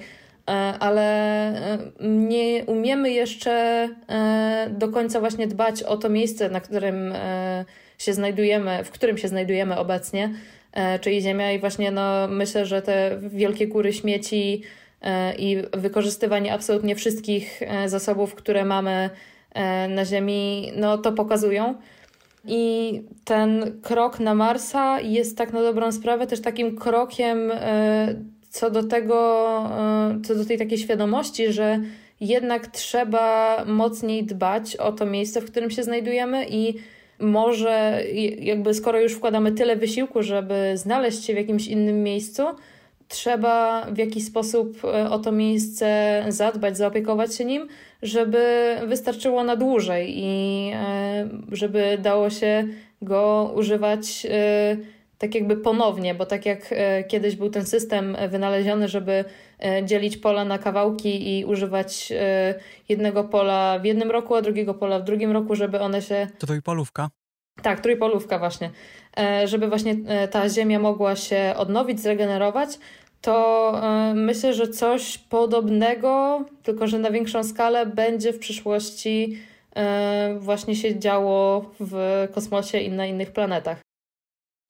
[0.48, 1.02] e, ale
[1.72, 3.50] e, nie umiemy jeszcze
[4.08, 7.14] e, do końca właśnie dbać o to miejsce, na którym
[7.98, 10.34] się znajdujemy, w którym się znajdujemy obecnie,
[11.00, 11.52] czyli Ziemia.
[11.52, 14.62] I właśnie no, myślę, że te wielkie góry śmieci
[15.38, 19.10] i wykorzystywanie absolutnie wszystkich zasobów, które mamy E,
[19.88, 21.74] na Ziemi, no to pokazują.
[22.44, 28.14] I ten krok na Marsa jest tak na dobrą sprawę też takim krokiem e,
[28.50, 29.16] co do tego,
[29.70, 31.80] e, co do tej takiej świadomości, że
[32.20, 36.74] jednak trzeba mocniej dbać o to miejsce, w którym się znajdujemy i
[37.20, 38.02] może
[38.38, 42.42] jakby skoro już wkładamy tyle wysiłku, żeby znaleźć się w jakimś innym miejscu,
[43.08, 47.68] trzeba w jakiś sposób o to miejsce zadbać, zaopiekować się nim,
[48.02, 52.64] żeby wystarczyło na dłużej i e, żeby dało się
[53.02, 54.76] go używać e,
[55.18, 59.24] tak jakby ponownie, bo tak jak e, kiedyś był ten system wynaleziony, żeby
[59.84, 62.12] dzielić pola na kawałki i używać
[62.88, 66.26] jednego pola w jednym roku, a drugiego pola w drugim roku, żeby one się...
[66.38, 67.08] Trójpolówka.
[67.62, 68.70] Tak, trójpolówka właśnie.
[69.44, 69.96] Żeby właśnie
[70.30, 72.78] ta ziemia mogła się odnowić, zregenerować,
[73.20, 79.38] to e, myślę, że coś podobnego, tylko że na większą skalę, będzie w przyszłości
[79.76, 83.80] e, właśnie się działo w kosmosie i na innych planetach.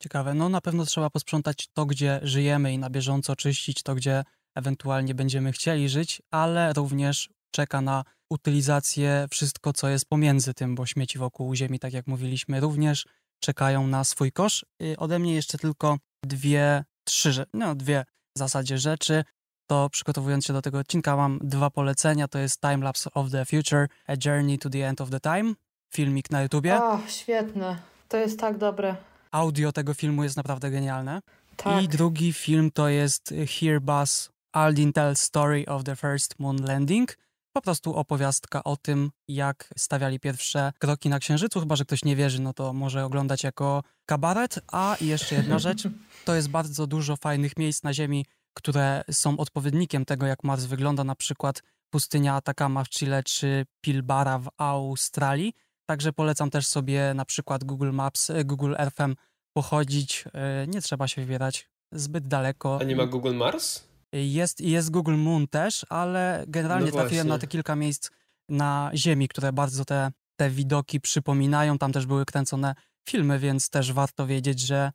[0.02, 0.34] Ciekawe.
[0.34, 4.24] No na pewno trzeba posprzątać to, gdzie żyjemy i na bieżąco czyścić to, gdzie
[4.54, 10.86] ewentualnie będziemy chcieli żyć, ale również czeka na utylizację wszystko, co jest pomiędzy tym, bo
[10.86, 13.06] śmieci wokół Ziemi, tak jak mówiliśmy, również
[13.40, 14.66] czekają na swój kosz.
[14.96, 18.04] Ode mnie jeszcze tylko dwie, trzy, no dwie
[18.38, 19.24] zasadzie rzeczy,
[19.66, 22.28] to przygotowując się do tego odcinka mam dwa polecenia.
[22.28, 25.54] To jest Timelapse of the Future, A Journey to the End of the Time,
[25.90, 26.82] filmik na YouTubie.
[26.82, 27.76] O, świetne.
[28.08, 28.96] To jest tak dobre.
[29.30, 31.20] Audio tego filmu jest naprawdę genialne.
[31.56, 31.82] Tak.
[31.82, 37.18] I drugi film to jest Here Buzz Aldin Tells Story of the First Moon Landing.
[37.58, 41.60] Po prostu opowiastka o tym, jak stawiali pierwsze kroki na Księżycu.
[41.60, 44.60] Chyba, że ktoś nie wierzy, no to może oglądać jako kabaret.
[44.72, 45.88] A i jeszcze jedna rzecz,
[46.24, 51.04] to jest bardzo dużo fajnych miejsc na Ziemi, które są odpowiednikiem tego, jak Mars wygląda,
[51.04, 55.52] na przykład pustynia Atacama w Chile czy Pilbara w Australii.
[55.86, 59.14] Także polecam też sobie na przykład Google Maps, e, Google Earthem
[59.52, 60.24] pochodzić.
[60.34, 62.78] E, nie trzeba się wybierać zbyt daleko.
[62.80, 63.87] A nie ma Google Mars?
[64.12, 68.10] Jest, jest Google Moon też, ale generalnie no trafiłem na te kilka miejsc
[68.48, 71.78] na Ziemi, które bardzo te, te widoki przypominają.
[71.78, 72.74] Tam też były kręcone
[73.08, 74.92] filmy, więc też warto wiedzieć, że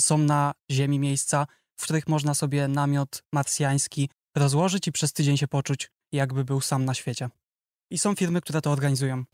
[0.00, 1.46] są na Ziemi miejsca,
[1.76, 6.84] w których można sobie namiot marsjański rozłożyć i przez tydzień się poczuć, jakby był sam
[6.84, 7.28] na świecie.
[7.90, 9.24] I są firmy, które to organizują.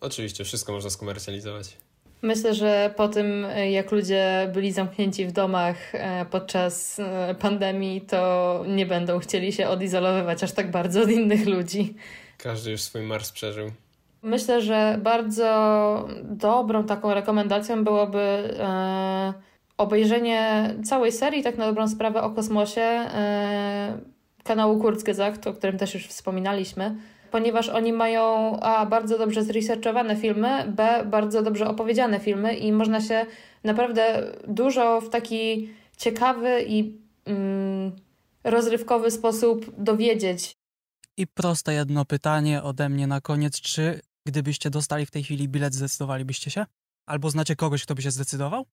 [0.00, 1.76] Oczywiście, wszystko można skomercjalizować.
[2.22, 8.64] Myślę, że po tym, jak ludzie byli zamknięci w domach e, podczas e, pandemii, to
[8.68, 11.94] nie będą chcieli się odizolowywać aż tak bardzo od innych ludzi.
[12.38, 13.70] Każdy już swój Mars przeżył.
[14.22, 19.32] Myślę, że bardzo dobrą taką rekomendacją byłoby e,
[19.78, 23.06] obejrzenie całej serii, tak na dobrą sprawę, o kosmosie
[24.44, 26.96] kanału Kurzgesagt, o którym też już wspominaliśmy
[27.32, 28.86] ponieważ oni mają A.
[28.86, 31.04] bardzo dobrze zresearchowane filmy, B.
[31.06, 33.26] bardzo dobrze opowiedziane filmy i można się
[33.64, 37.92] naprawdę dużo w taki ciekawy i mm,
[38.44, 40.52] rozrywkowy sposób dowiedzieć.
[41.16, 43.60] I proste jedno pytanie ode mnie na koniec.
[43.60, 46.66] Czy gdybyście dostali w tej chwili bilet, zdecydowalibyście się?
[47.06, 48.64] Albo znacie kogoś, kto by się zdecydował?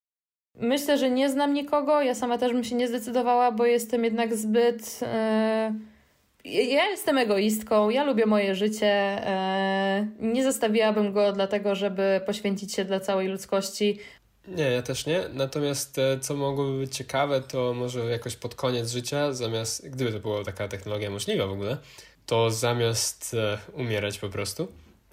[0.56, 2.02] Myślę, że nie znam nikogo.
[2.02, 5.02] Ja sama też bym się nie zdecydowała, bo jestem jednak zbyt.
[5.02, 5.99] Yy
[6.46, 8.88] ja jestem egoistką, ja lubię moje życie.
[8.88, 14.00] E, nie zostawiłabym go dlatego, żeby poświęcić się dla całej ludzkości.
[14.48, 15.24] Nie, ja też nie.
[15.34, 20.20] Natomiast e, co mogłoby być ciekawe, to może jakoś pod koniec życia, zamiast, gdyby to
[20.20, 21.78] była taka technologia możliwa w ogóle,
[22.26, 24.68] to zamiast e, umierać po prostu,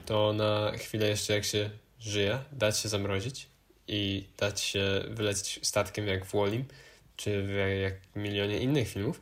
[0.06, 1.70] to na chwilę jeszcze jak się
[2.00, 3.46] żyje, dać się zamrozić
[3.88, 6.64] i dać się wylecieć statkiem jak w Wolim,
[7.16, 9.20] czy w jak milionie innych filmów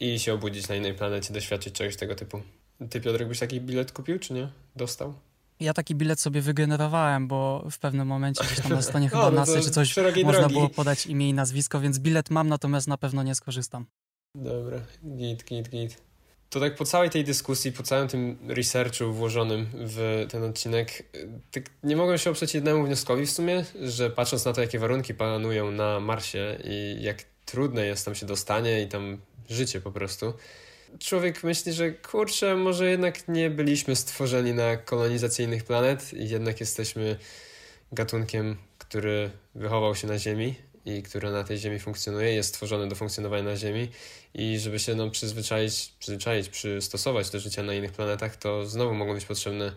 [0.00, 2.42] i się obudzić na innej planecie, doświadczyć czegoś tego typu.
[2.90, 4.48] Ty, Piotrek, byś taki bilet kupił, czy nie?
[4.76, 5.14] Dostał?
[5.60, 9.30] Ja taki bilet sobie wygenerowałem, bo w pewnym momencie gdzieś tam na stronie chyba no
[9.30, 10.54] nasy czy coś można drogi.
[10.54, 13.86] było podać imię i nazwisko, więc bilet mam, natomiast na pewno nie skorzystam.
[14.34, 14.80] Dobra,
[15.16, 16.02] git, git, git.
[16.50, 21.02] To tak po całej tej dyskusji, po całym tym researchu włożonym w ten odcinek,
[21.50, 25.14] tak nie mogłem się oprzeć jednemu wnioskowi w sumie, że patrząc na to, jakie warunki
[25.14, 29.18] panują na Marsie i jak trudne jest tam się dostanie i tam
[29.48, 30.34] życie po prostu.
[30.98, 36.60] Człowiek myśli, że kurczę, może jednak nie byliśmy stworzeni na kolonizację innych planet i jednak
[36.60, 37.16] jesteśmy
[37.92, 42.94] gatunkiem, który wychował się na Ziemi i który na tej Ziemi funkcjonuje, jest stworzony do
[42.94, 43.88] funkcjonowania na Ziemi
[44.34, 49.14] i żeby się no, przyzwyczaić, przyzwyczaić, przystosować do życia na innych planetach, to znowu mogą
[49.14, 49.72] być potrzebne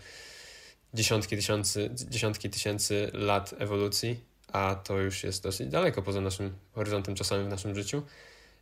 [0.94, 4.20] dziesiątki tysięcy, dziesiątki tysięcy lat ewolucji,
[4.52, 8.02] a to już jest dosyć daleko poza naszym horyzontem czasowym w naszym życiu.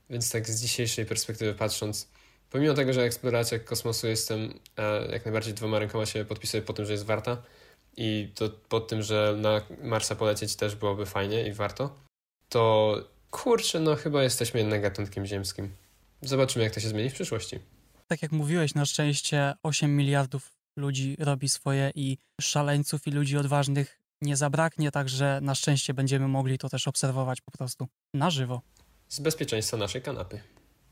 [0.10, 2.08] Więc tak z dzisiejszej perspektywy patrząc,
[2.50, 6.86] pomimo tego, że eksploracja kosmosu jestem e, jak najbardziej dwoma rękoma się podpisuję po tym,
[6.86, 7.38] że jest warta
[7.98, 11.96] i to pod tym, że na Marsa polecieć też byłoby fajnie i warto,
[12.50, 12.96] to
[13.32, 15.76] kurczę, no chyba jesteśmy jednak gatunkiem ziemskim.
[16.22, 17.60] Zobaczymy, jak to się zmieni w przyszłości.
[18.08, 24.00] Tak jak mówiłeś, na szczęście 8 miliardów ludzi robi swoje i szaleńców i ludzi odważnych
[24.22, 28.62] nie zabraknie, także na szczęście będziemy mogli to też obserwować po prostu na żywo
[29.10, 30.42] z bezpieczeństwa naszej kanapy.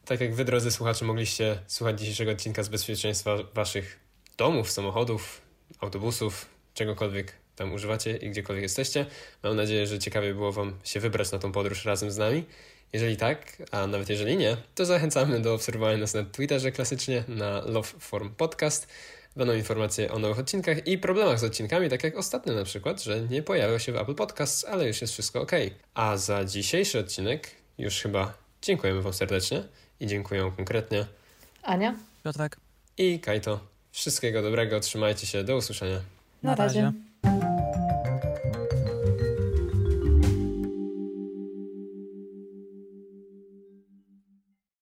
[0.06, 4.00] Tak jak wy, drodzy słuchacze, mogliście słuchać dzisiejszego odcinka z bezpieczeństwa waszych
[4.38, 5.42] domów, samochodów,
[5.80, 9.06] autobusów, czegokolwiek tam używacie i gdziekolwiek jesteście.
[9.44, 12.44] Mam nadzieję, że ciekawie było wam się wybrać na tą podróż razem z nami.
[12.94, 17.62] Jeżeli tak, a nawet jeżeli nie, to zachęcamy do obserwowania nas na Twitterze klasycznie, na
[17.66, 18.88] Love Form Podcast.
[19.36, 23.22] Będą informacje o nowych odcinkach i problemach z odcinkami, tak jak ostatnio na przykład, że
[23.22, 25.52] nie pojawił się w Apple Podcasts, ale już jest wszystko ok.
[25.94, 29.64] A za dzisiejszy odcinek już chyba dziękujemy Wam serdecznie
[30.00, 31.06] i dziękuję konkretnie.
[31.64, 31.96] Ania.
[32.24, 32.58] Piotrek.
[32.98, 33.60] I Kajto.
[33.92, 36.00] Wszystkiego dobrego, trzymajcie się, do usłyszenia.
[36.44, 36.92] Na, razie.